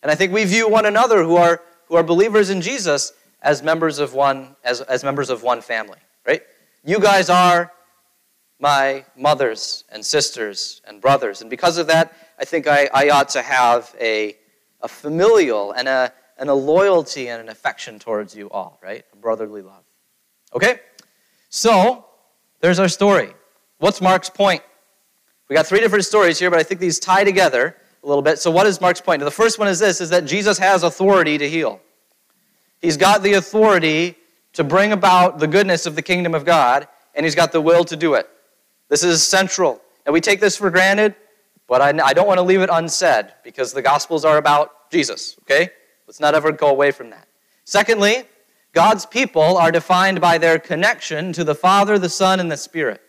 And 0.02 0.10
I 0.10 0.14
think 0.14 0.32
we 0.32 0.44
view 0.44 0.68
one 0.68 0.86
another 0.86 1.22
who 1.22 1.36
are, 1.36 1.62
who 1.86 1.96
are 1.96 2.02
believers 2.02 2.50
in 2.50 2.60
Jesus 2.60 3.12
as 3.42 3.62
members 3.62 3.98
of 3.98 4.14
one, 4.14 4.56
as, 4.64 4.80
as 4.82 5.04
members 5.04 5.30
of 5.30 5.42
one 5.42 5.60
family, 5.60 5.98
right? 6.26 6.42
You 6.84 6.98
guys 6.98 7.30
are 7.30 7.72
my 8.58 9.04
mothers 9.16 9.84
and 9.90 10.04
sisters 10.04 10.82
and 10.86 11.00
brothers. 11.00 11.40
And 11.40 11.50
because 11.50 11.78
of 11.78 11.86
that, 11.88 12.12
I 12.38 12.44
think 12.44 12.66
I, 12.66 12.88
I 12.92 13.10
ought 13.10 13.28
to 13.30 13.42
have 13.42 13.94
a, 14.00 14.36
a 14.80 14.88
familial 14.88 15.72
and 15.72 15.88
a, 15.88 16.12
and 16.38 16.50
a 16.50 16.54
loyalty 16.54 17.28
and 17.28 17.40
an 17.40 17.48
affection 17.48 17.98
towards 17.98 18.34
you 18.34 18.50
all, 18.50 18.78
right? 18.82 19.04
A 19.12 19.16
brotherly 19.16 19.62
love. 19.62 19.84
Okay? 20.54 20.80
So, 21.50 22.06
there's 22.60 22.78
our 22.78 22.88
story. 22.88 23.32
What's 23.78 24.00
Mark's 24.00 24.30
point? 24.30 24.62
We 25.48 25.54
got 25.54 25.66
three 25.66 25.80
different 25.80 26.04
stories 26.04 26.38
here, 26.38 26.50
but 26.50 26.58
I 26.58 26.62
think 26.62 26.80
these 26.80 26.98
tie 26.98 27.24
together 27.24 27.76
a 28.02 28.06
little 28.08 28.22
bit. 28.22 28.38
So 28.38 28.50
what 28.50 28.66
is 28.66 28.80
Mark's 28.80 29.00
point? 29.00 29.20
The 29.20 29.30
first 29.30 29.58
one 29.58 29.68
is 29.68 29.78
this 29.78 30.00
is 30.00 30.10
that 30.10 30.24
Jesus 30.24 30.58
has 30.58 30.82
authority 30.82 31.38
to 31.38 31.48
heal. 31.48 31.80
He's 32.80 32.96
got 32.96 33.22
the 33.22 33.34
authority 33.34 34.16
to 34.54 34.64
bring 34.64 34.92
about 34.92 35.38
the 35.38 35.46
goodness 35.46 35.86
of 35.86 35.96
the 35.96 36.02
kingdom 36.02 36.34
of 36.34 36.44
God, 36.44 36.86
and 37.14 37.24
he's 37.24 37.34
got 37.34 37.52
the 37.52 37.60
will 37.60 37.84
to 37.84 37.96
do 37.96 38.14
it. 38.14 38.28
This 38.88 39.02
is 39.02 39.22
central. 39.22 39.80
And 40.06 40.12
we 40.12 40.20
take 40.20 40.40
this 40.40 40.56
for 40.56 40.70
granted, 40.70 41.14
but 41.66 41.80
I, 41.80 41.88
I 42.04 42.12
don't 42.12 42.26
want 42.26 42.38
to 42.38 42.42
leave 42.42 42.60
it 42.60 42.70
unsaid 42.72 43.32
because 43.42 43.72
the 43.72 43.82
Gospels 43.82 44.24
are 44.24 44.36
about 44.36 44.90
Jesus, 44.90 45.36
okay? 45.42 45.70
Let's 46.06 46.20
not 46.20 46.34
ever 46.34 46.52
go 46.52 46.68
away 46.68 46.90
from 46.90 47.10
that. 47.10 47.26
Secondly, 47.64 48.24
God's 48.72 49.06
people 49.06 49.56
are 49.56 49.70
defined 49.70 50.20
by 50.20 50.38
their 50.38 50.58
connection 50.58 51.32
to 51.32 51.44
the 51.44 51.54
Father, 51.54 51.98
the 51.98 52.08
Son, 52.08 52.40
and 52.40 52.50
the 52.50 52.56
Spirit. 52.56 53.00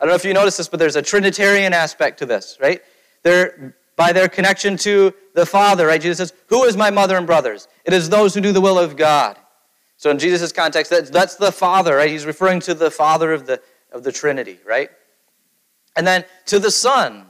I 0.00 0.04
don't 0.04 0.10
know 0.10 0.16
if 0.16 0.24
you 0.24 0.32
notice 0.32 0.56
this, 0.56 0.68
but 0.68 0.78
there's 0.78 0.96
a 0.96 1.02
Trinitarian 1.02 1.72
aspect 1.72 2.18
to 2.20 2.26
this, 2.26 2.56
right? 2.60 2.82
They're 3.22 3.74
by 3.96 4.12
their 4.12 4.28
connection 4.28 4.76
to 4.78 5.12
the 5.34 5.44
Father, 5.44 5.88
right? 5.88 6.00
Jesus 6.00 6.18
says, 6.18 6.32
Who 6.46 6.64
is 6.64 6.76
my 6.76 6.88
mother 6.88 7.16
and 7.16 7.26
brothers? 7.26 7.66
It 7.84 7.92
is 7.92 8.08
those 8.08 8.32
who 8.32 8.40
do 8.40 8.52
the 8.52 8.60
will 8.60 8.78
of 8.78 8.96
God. 8.96 9.36
So 9.96 10.10
in 10.10 10.20
Jesus' 10.20 10.52
context, 10.52 10.90
that's, 10.90 11.10
that's 11.10 11.34
the 11.34 11.50
Father, 11.50 11.96
right? 11.96 12.08
He's 12.08 12.24
referring 12.24 12.60
to 12.60 12.74
the 12.74 12.92
Father 12.92 13.32
of 13.32 13.46
the, 13.46 13.60
of 13.90 14.04
the 14.04 14.12
Trinity, 14.12 14.60
right? 14.64 14.90
And 15.96 16.06
then 16.06 16.24
to 16.46 16.60
the 16.60 16.70
Son. 16.70 17.26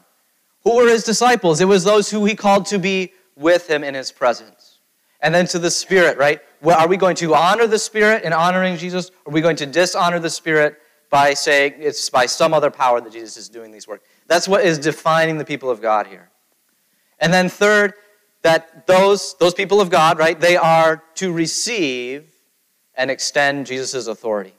Who 0.64 0.76
were 0.76 0.88
his 0.88 1.04
disciples? 1.04 1.62
It 1.62 1.64
was 1.64 1.84
those 1.84 2.10
who 2.10 2.26
he 2.26 2.34
called 2.34 2.66
to 2.66 2.78
be 2.78 3.12
with 3.34 3.70
him 3.70 3.82
in 3.82 3.94
his 3.94 4.12
presence. 4.12 4.57
And 5.20 5.34
then 5.34 5.46
to 5.48 5.58
the 5.58 5.70
Spirit, 5.70 6.16
right? 6.18 6.40
Well, 6.62 6.78
are 6.78 6.88
we 6.88 6.96
going 6.96 7.16
to 7.16 7.34
honor 7.34 7.66
the 7.66 7.78
Spirit 7.78 8.24
in 8.24 8.32
honoring 8.32 8.76
Jesus? 8.76 9.10
Or 9.24 9.30
are 9.30 9.34
we 9.34 9.40
going 9.40 9.56
to 9.56 9.66
dishonor 9.66 10.20
the 10.20 10.30
Spirit 10.30 10.78
by 11.10 11.34
saying 11.34 11.74
it's 11.78 12.10
by 12.10 12.26
some 12.26 12.52
other 12.52 12.70
power 12.70 13.00
that 13.00 13.12
Jesus 13.12 13.36
is 13.36 13.48
doing 13.48 13.70
these 13.70 13.88
work. 13.88 14.02
That's 14.26 14.46
what 14.46 14.64
is 14.64 14.78
defining 14.78 15.38
the 15.38 15.44
people 15.44 15.70
of 15.70 15.80
God 15.80 16.06
here. 16.06 16.30
And 17.18 17.32
then 17.32 17.48
third, 17.48 17.94
that 18.42 18.86
those, 18.86 19.34
those 19.38 19.54
people 19.54 19.80
of 19.80 19.90
God, 19.90 20.18
right, 20.18 20.38
they 20.38 20.56
are 20.56 21.02
to 21.16 21.32
receive 21.32 22.30
and 22.94 23.10
extend 23.10 23.66
Jesus' 23.66 24.06
authority. 24.06 24.54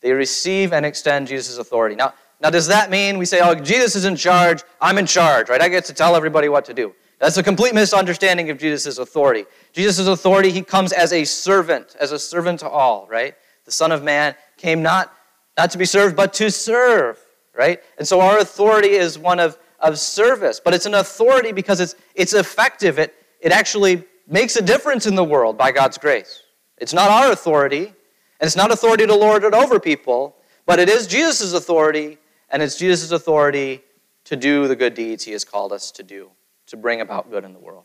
They 0.00 0.12
receive 0.12 0.72
and 0.72 0.86
extend 0.86 1.28
Jesus' 1.28 1.58
authority. 1.58 1.96
Now, 1.96 2.14
now, 2.40 2.50
does 2.50 2.68
that 2.68 2.88
mean 2.88 3.18
we 3.18 3.24
say, 3.24 3.40
oh, 3.40 3.56
Jesus 3.56 3.96
is 3.96 4.04
in 4.04 4.14
charge, 4.14 4.62
I'm 4.80 4.96
in 4.96 5.06
charge, 5.06 5.48
right? 5.48 5.60
I 5.60 5.68
get 5.68 5.86
to 5.86 5.92
tell 5.92 6.14
everybody 6.14 6.48
what 6.48 6.64
to 6.66 6.74
do. 6.74 6.94
That's 7.18 7.36
a 7.36 7.42
complete 7.42 7.74
misunderstanding 7.74 8.50
of 8.50 8.58
Jesus' 8.58 8.98
authority. 8.98 9.44
Jesus' 9.72 10.06
authority, 10.06 10.50
he 10.50 10.62
comes 10.62 10.92
as 10.92 11.12
a 11.12 11.24
servant, 11.24 11.96
as 11.98 12.12
a 12.12 12.18
servant 12.18 12.60
to 12.60 12.68
all, 12.68 13.06
right? 13.10 13.34
The 13.64 13.72
Son 13.72 13.90
of 13.92 14.02
Man 14.02 14.34
came 14.56 14.82
not 14.82 15.12
not 15.58 15.72
to 15.72 15.78
be 15.78 15.84
served, 15.84 16.14
but 16.14 16.32
to 16.34 16.50
serve, 16.50 17.18
right? 17.52 17.82
And 17.98 18.06
so 18.06 18.20
our 18.20 18.38
authority 18.38 18.90
is 18.90 19.18
one 19.18 19.40
of, 19.40 19.58
of 19.80 19.98
service, 19.98 20.60
but 20.64 20.72
it's 20.72 20.86
an 20.86 20.94
authority 20.94 21.50
because 21.50 21.80
it's, 21.80 21.96
it's 22.14 22.32
effective. 22.32 22.98
It, 22.98 23.14
it 23.40 23.50
actually 23.50 24.04
makes 24.28 24.54
a 24.54 24.62
difference 24.62 25.06
in 25.06 25.16
the 25.16 25.24
world 25.24 25.58
by 25.58 25.72
God's 25.72 25.98
grace. 25.98 26.42
It's 26.78 26.94
not 26.94 27.10
our 27.10 27.32
authority, 27.32 27.86
and 27.86 28.46
it's 28.46 28.54
not 28.54 28.70
authority 28.70 29.04
to 29.04 29.14
lord 29.14 29.42
it 29.42 29.52
over 29.52 29.80
people, 29.80 30.36
but 30.64 30.78
it 30.78 30.88
is 30.88 31.08
Jesus' 31.08 31.52
authority, 31.52 32.18
and 32.50 32.62
it's 32.62 32.78
Jesus' 32.78 33.10
authority 33.10 33.82
to 34.24 34.36
do 34.36 34.68
the 34.68 34.76
good 34.76 34.94
deeds 34.94 35.24
he 35.24 35.32
has 35.32 35.44
called 35.44 35.72
us 35.72 35.90
to 35.90 36.04
do, 36.04 36.30
to 36.68 36.76
bring 36.76 37.00
about 37.00 37.30
good 37.30 37.44
in 37.44 37.52
the 37.52 37.58
world. 37.58 37.84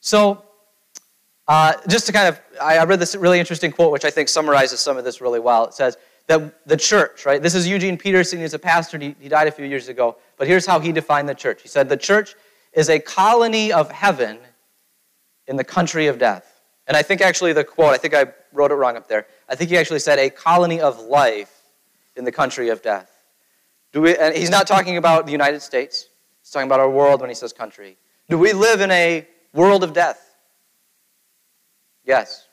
So, 0.00 0.42
uh, 1.46 1.74
just 1.88 2.06
to 2.06 2.12
kind 2.12 2.28
of, 2.28 2.40
I 2.60 2.82
read 2.84 3.00
this 3.00 3.14
really 3.16 3.40
interesting 3.40 3.72
quote, 3.72 3.90
which 3.90 4.04
I 4.04 4.10
think 4.10 4.28
summarizes 4.28 4.80
some 4.80 4.96
of 4.96 5.04
this 5.04 5.20
really 5.20 5.40
well. 5.40 5.64
It 5.64 5.74
says, 5.74 5.96
that 6.28 6.66
the 6.66 6.76
church, 6.76 7.26
right? 7.26 7.42
This 7.42 7.54
is 7.54 7.66
Eugene 7.66 7.96
Peterson. 7.96 8.38
He's 8.38 8.54
a 8.54 8.58
pastor. 8.58 8.98
He, 8.98 9.16
he 9.18 9.28
died 9.28 9.48
a 9.48 9.50
few 9.50 9.64
years 9.64 9.88
ago. 9.88 10.16
But 10.36 10.46
here's 10.46 10.66
how 10.66 10.78
he 10.78 10.92
defined 10.92 11.28
the 11.28 11.34
church. 11.34 11.62
He 11.62 11.68
said, 11.68 11.88
The 11.88 11.96
church 11.96 12.36
is 12.74 12.88
a 12.90 12.98
colony 12.98 13.72
of 13.72 13.90
heaven 13.90 14.38
in 15.46 15.56
the 15.56 15.64
country 15.64 16.06
of 16.06 16.18
death. 16.18 16.60
And 16.86 16.96
I 16.96 17.02
think 17.02 17.22
actually 17.22 17.54
the 17.54 17.64
quote, 17.64 17.94
I 17.94 17.96
think 17.96 18.14
I 18.14 18.26
wrote 18.52 18.70
it 18.70 18.74
wrong 18.74 18.96
up 18.96 19.08
there. 19.08 19.26
I 19.48 19.54
think 19.54 19.70
he 19.70 19.78
actually 19.78 19.98
said, 20.00 20.18
A 20.18 20.28
colony 20.28 20.80
of 20.80 21.00
life 21.00 21.62
in 22.14 22.24
the 22.24 22.32
country 22.32 22.68
of 22.68 22.82
death. 22.82 23.10
Do 23.92 24.02
we, 24.02 24.16
and 24.16 24.36
he's 24.36 24.50
not 24.50 24.66
talking 24.66 24.98
about 24.98 25.24
the 25.24 25.32
United 25.32 25.62
States, 25.62 26.07
he's 26.48 26.52
talking 26.52 26.66
about 26.66 26.80
our 26.80 26.88
world 26.88 27.20
when 27.20 27.28
he 27.28 27.34
says 27.34 27.52
country. 27.52 27.98
Do 28.30 28.38
we 28.38 28.54
live 28.54 28.80
in 28.80 28.90
a 28.90 29.28
world 29.52 29.84
of 29.84 29.92
death? 29.92 30.34
Yes. 32.06 32.48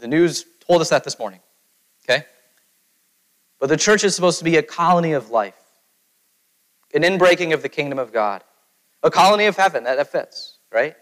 The 0.00 0.08
news 0.08 0.44
told 0.66 0.80
us 0.80 0.88
that 0.88 1.04
this 1.04 1.16
morning. 1.16 1.38
Okay? 2.04 2.26
But 3.60 3.68
the 3.68 3.76
church 3.76 4.02
is 4.02 4.16
supposed 4.16 4.38
to 4.38 4.44
be 4.44 4.56
a 4.56 4.62
colony 4.64 5.12
of 5.12 5.30
life, 5.30 5.54
an 6.92 7.02
inbreaking 7.02 7.54
of 7.54 7.62
the 7.62 7.68
kingdom 7.68 8.00
of 8.00 8.12
God, 8.12 8.42
a 9.04 9.12
colony 9.12 9.46
of 9.46 9.56
heaven. 9.56 9.84
That, 9.84 9.96
that 9.96 10.10
fits, 10.10 10.58
right? 10.72 10.96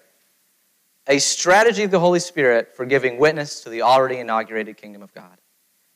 a 1.06 1.18
strategy 1.18 1.82
of 1.82 1.90
the 1.90 1.98
Holy 1.98 2.20
Spirit 2.20 2.76
for 2.76 2.84
giving 2.84 3.18
witness 3.18 3.60
to 3.62 3.70
the 3.70 3.82
already 3.82 4.18
inaugurated 4.18 4.76
kingdom 4.76 5.02
of 5.02 5.12
God. 5.14 5.38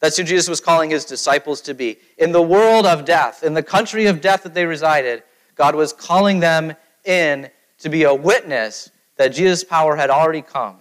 That's 0.01 0.17
who 0.17 0.25
Jesus 0.25 0.49
was 0.49 0.61
calling 0.61 0.91
his 0.91 1.05
disciples 1.05 1.61
to 1.63 1.75
be. 1.75 1.99
In 2.19 2.33
the 2.33 2.43
world 2.43 2.85
of 2.85 3.05
death, 3.05 3.43
in 3.43 3.55
the 3.55 3.63
country 3.63 4.07
of 4.07 4.21
death 4.21 4.43
that 4.43 4.55
they 4.55 4.67
resided, 4.67 5.23
God 5.55 5.75
was 5.75 5.93
calling 5.93 6.41
them 6.41 6.75
in 7.05 7.51
to 7.79 7.89
be 7.89 8.05
a 8.05 8.15
witness 8.15 8.91
that 9.17 9.29
Jesus' 9.29 9.65
power 9.65 9.97
had 9.97 10.11
already 10.11 10.43
come 10.43 10.79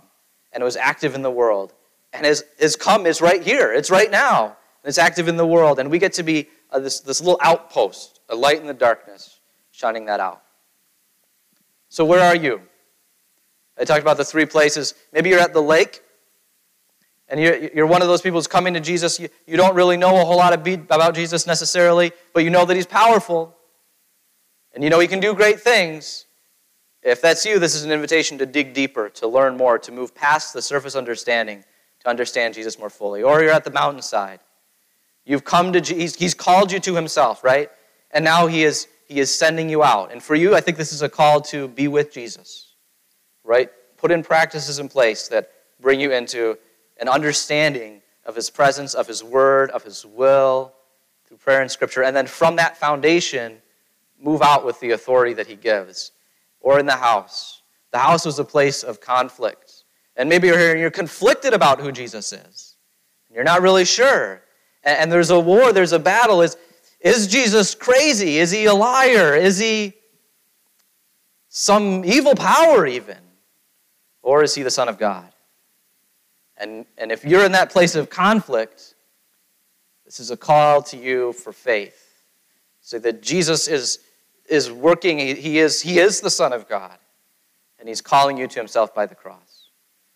and 0.54 0.62
it 0.62 0.64
was 0.64 0.78
active 0.78 1.16
in 1.16 1.22
the 1.22 1.32
world. 1.32 1.74
And 2.14 2.26
his, 2.26 2.46
his 2.58 2.76
come 2.76 3.06
is 3.06 3.22
right 3.22 3.42
here, 3.42 3.74
it's 3.74 3.90
right 3.90 4.10
now, 4.10 4.46
and 4.46 4.90
it's 4.90 4.98
active 4.98 5.28
in 5.28 5.36
the 5.36 5.46
world. 5.46 5.80
And 5.80 5.90
we 5.90 5.98
get 6.00 6.14
to 6.14 6.24
be 6.24 6.48
uh, 6.72 6.80
this, 6.80 7.00
this 7.00 7.22
little 7.22 7.40
outpost, 7.42 8.22
a 8.30 8.36
light 8.36 8.62
in 8.62 8.68
the 8.68 8.74
darkness, 8.74 9.40
shining 9.72 10.06
that 10.06 10.20
out. 10.20 10.44
So, 11.90 12.06
where 12.06 12.22
are 12.22 12.36
you? 12.36 12.62
I 13.78 13.84
talked 13.84 14.02
about 14.02 14.18
the 14.18 14.26
three 14.26 14.46
places. 14.46 14.94
Maybe 15.12 15.30
you're 15.30 15.40
at 15.40 15.54
the 15.54 15.62
lake 15.62 16.04
and 17.28 17.40
you're, 17.40 17.56
you're 17.74 17.88
one 17.88 18.04
of 18.04 18.08
those 18.08 18.22
people 18.22 18.38
who's 18.38 18.48
coming 18.48 18.76
to 18.76 18.80
Jesus. 18.80 19.20
You, 19.20 19.30
you 19.48 19.58
don't 19.58 19.76
really 19.76 19.98
know 19.98 20.22
a 20.22 20.26
whole 20.26 20.38
lot 20.38 20.54
about 20.54 21.16
Jesus 21.16 21.48
necessarily, 21.48 22.12
but 22.34 22.44
you 22.44 22.52
know 22.52 22.66
that 22.66 22.76
he's 22.76 22.86
powerful. 22.86 23.56
And 24.74 24.84
you 24.84 24.90
know 24.90 25.00
he 25.00 25.08
can 25.08 25.20
do 25.20 25.34
great 25.34 25.60
things. 25.60 26.26
If 27.02 27.22
that's 27.22 27.46
you, 27.46 27.60
this 27.60 27.76
is 27.76 27.84
an 27.84 27.92
invitation 27.92 28.38
to 28.38 28.46
dig 28.46 28.74
deeper, 28.74 29.10
to 29.10 29.28
learn 29.28 29.58
more, 29.58 29.78
to 29.80 29.92
move 29.92 30.16
past 30.16 30.54
the 30.54 30.62
surface 30.62 30.96
understanding, 30.96 31.64
to 32.00 32.10
understand 32.10 32.54
Jesus 32.54 32.80
more 32.80 32.90
fully. 32.90 33.24
Or 33.24 33.42
you're 33.42 33.52
at 33.52 33.66
the 33.66 33.72
mountainside. 33.72 34.40
You've 35.26 35.44
come 35.44 35.74
to 35.74 35.82
Jesus, 35.82 36.18
he's 36.18 36.34
called 36.34 36.72
you 36.72 36.80
to 36.82 36.96
himself, 36.96 37.44
right? 37.44 37.70
And 38.12 38.24
now 38.24 38.48
he 38.48 38.64
is 38.64 38.88
he 39.08 39.20
is 39.20 39.34
sending 39.34 39.70
you 39.70 39.84
out. 39.84 40.12
And 40.12 40.24
for 40.24 40.36
you, 40.36 40.56
I 40.56 40.62
think 40.62 40.78
this 40.78 40.94
is 40.94 41.02
a 41.02 41.10
call 41.10 41.42
to 41.42 41.68
be 41.68 41.88
with 41.88 42.12
Jesus. 42.12 42.74
Right? 43.44 43.70
Put 43.98 44.12
in 44.12 44.24
practices 44.24 44.80
in 44.80 44.90
place 44.90 45.28
that 45.28 45.52
bring 45.80 46.00
you 46.00 46.12
into 46.12 46.58
an 47.00 47.10
understanding 47.10 48.02
of 48.26 48.36
his 48.36 48.50
presence, 48.50 48.94
of 48.94 49.08
his 49.08 49.24
word, 49.24 49.70
of 49.72 49.84
his 49.84 50.06
will, 50.06 50.74
through 51.26 51.38
prayer 51.38 51.62
and 51.62 51.70
scripture. 51.70 52.04
And 52.04 52.16
then 52.16 52.28
from 52.28 52.56
that 52.56 52.78
foundation, 52.78 53.58
move 54.24 54.42
out 54.42 54.66
with 54.66 54.80
the 54.80 54.92
authority 54.92 55.34
that 55.34 55.48
he 55.48 55.56
gives. 55.56 56.12
Or 56.62 56.80
in 56.80 56.86
the 56.86 56.96
house. 56.96 57.62
The 57.92 58.00
house 58.00 58.26
was 58.26 58.40
a 58.40 58.46
place 58.46 58.84
of 58.84 59.02
conflict. 59.02 59.84
And 60.16 60.30
maybe 60.30 60.48
you're 60.48 60.58
here 60.58 60.72
and 60.72 60.80
you're 60.80 60.92
conflicted 60.92 61.54
about 61.54 61.80
who 61.80 61.92
Jesus 61.92 62.32
is. 62.32 62.76
You're 63.34 63.44
not 63.44 63.62
really 63.62 63.86
sure. 63.86 64.42
And 64.84 65.12
there's 65.12 65.30
a 65.30 65.40
war, 65.40 65.74
there's 65.74 65.92
a 65.92 66.00
battle. 66.00 66.42
Is, 66.42 66.58
is 67.00 67.28
Jesus 67.28 67.76
crazy? 67.76 68.38
Is 68.38 68.52
he 68.52 68.66
a 68.66 68.74
liar? 68.74 69.36
Is 69.36 69.60
he 69.60 69.94
some 71.50 72.04
evil 72.06 72.36
power, 72.36 72.86
even? 72.88 73.18
Or 74.22 74.44
is 74.44 74.56
he 74.56 74.64
the 74.64 74.72
Son 74.72 74.88
of 74.88 74.98
God? 74.98 75.32
And, 76.58 76.86
and 76.98 77.12
if 77.12 77.26
you're 77.26 77.44
in 77.44 77.52
that 77.54 77.72
place 77.72 77.96
of 77.96 78.10
conflict, 78.10 78.96
this 80.06 80.20
is 80.20 80.32
a 80.32 80.38
call 80.38 80.82
to 80.84 80.98
you 80.98 81.34
for 81.34 81.52
faith. 81.52 82.00
So 82.82 83.00
that 83.00 83.22
Jesus 83.22 83.68
is, 83.68 84.00
is 84.54 84.72
working, 84.72 85.18
he, 85.18 85.34
he, 85.34 85.60
is, 85.60 85.82
he 85.82 86.00
is 86.00 86.22
the 86.22 86.30
Son 86.30 86.54
of 86.54 86.70
God, 86.70 86.98
and 87.80 87.90
He's 87.90 88.02
calling 88.02 88.38
you 88.38 88.48
to 88.48 88.60
Himself 88.60 88.94
by 88.94 89.06
the 89.06 89.16
cross. 89.16 89.70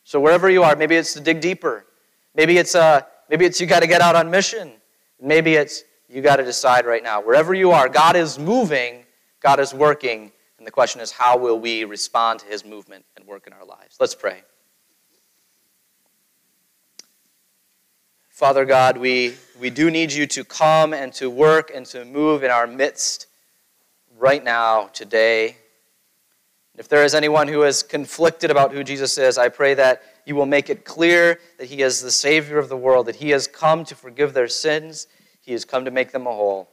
So 0.04 0.20
wherever 0.20 0.50
you 0.50 0.64
are, 0.64 0.76
maybe 0.76 0.96
it's 0.96 1.14
to 1.14 1.20
dig 1.20 1.42
deeper. 1.42 1.86
Maybe 2.36 2.58
it's, 2.58 2.76
uh, 2.76 3.02
maybe 3.30 3.46
it's 3.46 3.60
you 3.60 3.68
got 3.68 3.82
to 3.82 3.88
get 3.88 4.00
out 4.00 4.16
on 4.16 4.30
mission. 4.30 4.72
Maybe 5.20 5.56
it's 5.56 5.84
you 6.08 6.22
got 6.22 6.38
to 6.38 6.44
decide 6.44 6.86
right 6.86 7.04
now. 7.04 7.20
Wherever 7.20 7.54
you 7.54 7.72
are, 7.72 7.90
God 7.90 8.16
is 8.16 8.38
moving, 8.38 9.06
God 9.42 9.60
is 9.60 9.74
working, 9.74 10.32
and 10.60 10.68
the 10.68 10.72
question 10.72 11.02
is 11.02 11.12
how 11.12 11.38
will 11.38 11.60
we 11.60 11.84
respond 11.84 12.40
to 12.42 12.46
His 12.46 12.64
movement 12.64 13.06
and 13.16 13.26
work 13.26 13.48
in 13.48 13.54
our 13.54 13.66
lives? 13.66 13.98
Let's 14.00 14.16
pray. 14.16 14.44
Father 18.30 18.66
God, 18.66 18.98
we, 18.98 19.34
we 19.60 19.72
do 19.72 19.90
need 19.90 20.14
you 20.14 20.28
to 20.28 20.44
come 20.44 20.94
and 20.94 21.12
to 21.14 21.28
work 21.28 21.72
and 21.74 21.88
to 21.88 22.06
move 22.06 22.44
in 22.44 22.52
our 22.52 22.68
midst 22.68 23.27
right 24.18 24.44
now, 24.44 24.88
today. 24.88 25.58
If 26.78 26.88
there 26.88 27.04
is 27.04 27.16
anyone 27.16 27.48
who 27.48 27.64
is 27.64 27.84
conflicted 27.84 28.52
about 28.52 28.72
who 28.72 28.84
Jesus 28.84 29.18
is, 29.18 29.38
I 29.38 29.50
pray 29.50 29.74
that 29.76 30.02
you 30.26 30.36
will 30.36 30.46
make 30.46 30.70
it 30.70 30.86
clear 30.86 31.40
that 31.58 31.66
he 31.66 31.82
is 31.82 32.02
the 32.02 32.12
Savior 32.12 32.58
of 32.58 32.70
the 32.70 32.78
world, 32.78 33.08
that 33.08 33.16
he 33.16 33.30
has 33.30 33.48
come 33.48 33.84
to 33.86 33.96
forgive 33.96 34.34
their 34.34 34.48
sins, 34.48 35.08
he 35.42 35.54
has 35.54 35.66
come 35.66 35.86
to 35.86 35.92
make 35.92 36.12
them 36.12 36.24
whole. 36.24 36.70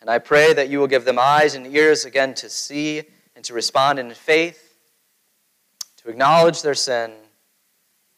And 0.00 0.08
I 0.08 0.18
pray 0.18 0.54
that 0.54 0.70
you 0.70 0.78
will 0.78 0.86
give 0.86 1.04
them 1.04 1.18
eyes 1.18 1.54
and 1.54 1.66
ears 1.66 2.04
again 2.04 2.34
to 2.34 2.48
see 2.48 3.02
and 3.36 3.44
to 3.44 3.54
respond 3.54 3.98
in 3.98 4.12
faith, 4.14 4.78
to 6.02 6.08
acknowledge 6.08 6.62
their 6.62 6.74
sin, 6.74 7.12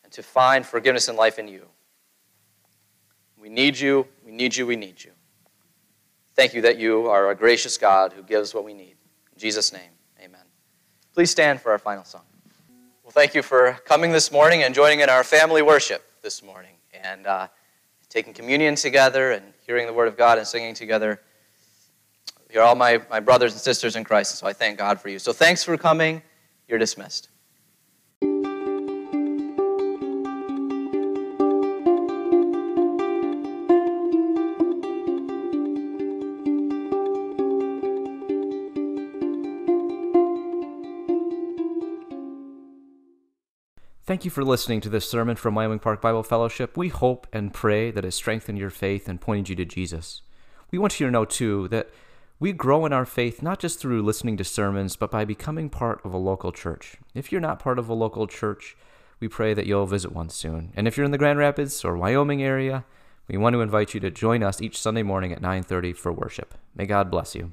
and 0.04 0.12
to 0.12 0.22
find 0.22 0.64
forgiveness 0.64 1.08
and 1.08 1.18
life 1.18 1.38
in 1.38 1.48
you. 1.48 1.66
We 3.36 3.48
need 3.48 3.78
you, 3.78 4.06
we 4.24 4.30
need 4.30 4.54
you, 4.54 4.66
we 4.66 4.76
need 4.76 5.02
you. 5.02 5.11
Thank 6.34 6.54
you 6.54 6.62
that 6.62 6.78
you 6.78 7.08
are 7.08 7.30
a 7.30 7.34
gracious 7.34 7.76
God 7.76 8.12
who 8.12 8.22
gives 8.22 8.54
what 8.54 8.64
we 8.64 8.72
need. 8.72 8.96
In 9.32 9.38
Jesus' 9.38 9.72
name, 9.72 9.90
amen. 10.18 10.40
Please 11.12 11.30
stand 11.30 11.60
for 11.60 11.72
our 11.72 11.78
final 11.78 12.04
song. 12.04 12.22
Well, 13.02 13.10
thank 13.10 13.34
you 13.34 13.42
for 13.42 13.78
coming 13.84 14.12
this 14.12 14.32
morning 14.32 14.62
and 14.62 14.74
joining 14.74 15.00
in 15.00 15.10
our 15.10 15.24
family 15.24 15.60
worship 15.60 16.02
this 16.22 16.42
morning 16.42 16.76
and 16.94 17.26
uh, 17.26 17.48
taking 18.08 18.32
communion 18.32 18.74
together 18.74 19.32
and 19.32 19.44
hearing 19.66 19.86
the 19.86 19.92
Word 19.92 20.08
of 20.08 20.16
God 20.16 20.38
and 20.38 20.46
singing 20.46 20.74
together. 20.74 21.20
You're 22.50 22.62
all 22.62 22.74
my, 22.74 23.02
my 23.10 23.20
brothers 23.20 23.52
and 23.52 23.60
sisters 23.60 23.96
in 23.96 24.04
Christ, 24.04 24.36
so 24.36 24.46
I 24.46 24.52
thank 24.52 24.78
God 24.78 25.00
for 25.00 25.08
you. 25.08 25.18
So 25.18 25.32
thanks 25.32 25.64
for 25.64 25.76
coming. 25.76 26.22
You're 26.68 26.78
dismissed. 26.78 27.28
Thank 44.12 44.26
you 44.26 44.30
for 44.30 44.44
listening 44.44 44.82
to 44.82 44.90
this 44.90 45.08
sermon 45.08 45.36
from 45.36 45.54
Wyoming 45.54 45.78
Park 45.78 46.02
Bible 46.02 46.22
Fellowship. 46.22 46.76
We 46.76 46.88
hope 46.88 47.26
and 47.32 47.50
pray 47.50 47.90
that 47.90 48.04
it 48.04 48.10
strengthened 48.10 48.58
your 48.58 48.68
faith 48.68 49.08
and 49.08 49.18
pointed 49.18 49.48
you 49.48 49.56
to 49.56 49.64
Jesus. 49.64 50.20
We 50.70 50.78
want 50.78 51.00
you 51.00 51.06
to 51.06 51.10
know, 51.10 51.24
too, 51.24 51.66
that 51.68 51.88
we 52.38 52.52
grow 52.52 52.84
in 52.84 52.92
our 52.92 53.06
faith 53.06 53.40
not 53.42 53.58
just 53.58 53.80
through 53.80 54.02
listening 54.02 54.36
to 54.36 54.44
sermons, 54.44 54.96
but 54.96 55.10
by 55.10 55.24
becoming 55.24 55.70
part 55.70 56.04
of 56.04 56.12
a 56.12 56.18
local 56.18 56.52
church. 56.52 56.98
If 57.14 57.32
you're 57.32 57.40
not 57.40 57.58
part 57.58 57.78
of 57.78 57.88
a 57.88 57.94
local 57.94 58.26
church, 58.26 58.76
we 59.18 59.28
pray 59.28 59.54
that 59.54 59.64
you'll 59.64 59.86
visit 59.86 60.12
one 60.12 60.28
soon. 60.28 60.74
And 60.76 60.86
if 60.86 60.98
you're 60.98 61.06
in 61.06 61.12
the 61.12 61.16
Grand 61.16 61.38
Rapids 61.38 61.82
or 61.82 61.96
Wyoming 61.96 62.42
area, 62.42 62.84
we 63.28 63.38
want 63.38 63.54
to 63.54 63.62
invite 63.62 63.94
you 63.94 64.00
to 64.00 64.10
join 64.10 64.42
us 64.42 64.60
each 64.60 64.78
Sunday 64.78 65.02
morning 65.02 65.32
at 65.32 65.40
9:30 65.40 65.94
for 65.94 66.12
worship. 66.12 66.52
May 66.74 66.84
God 66.84 67.10
bless 67.10 67.34
you. 67.34 67.52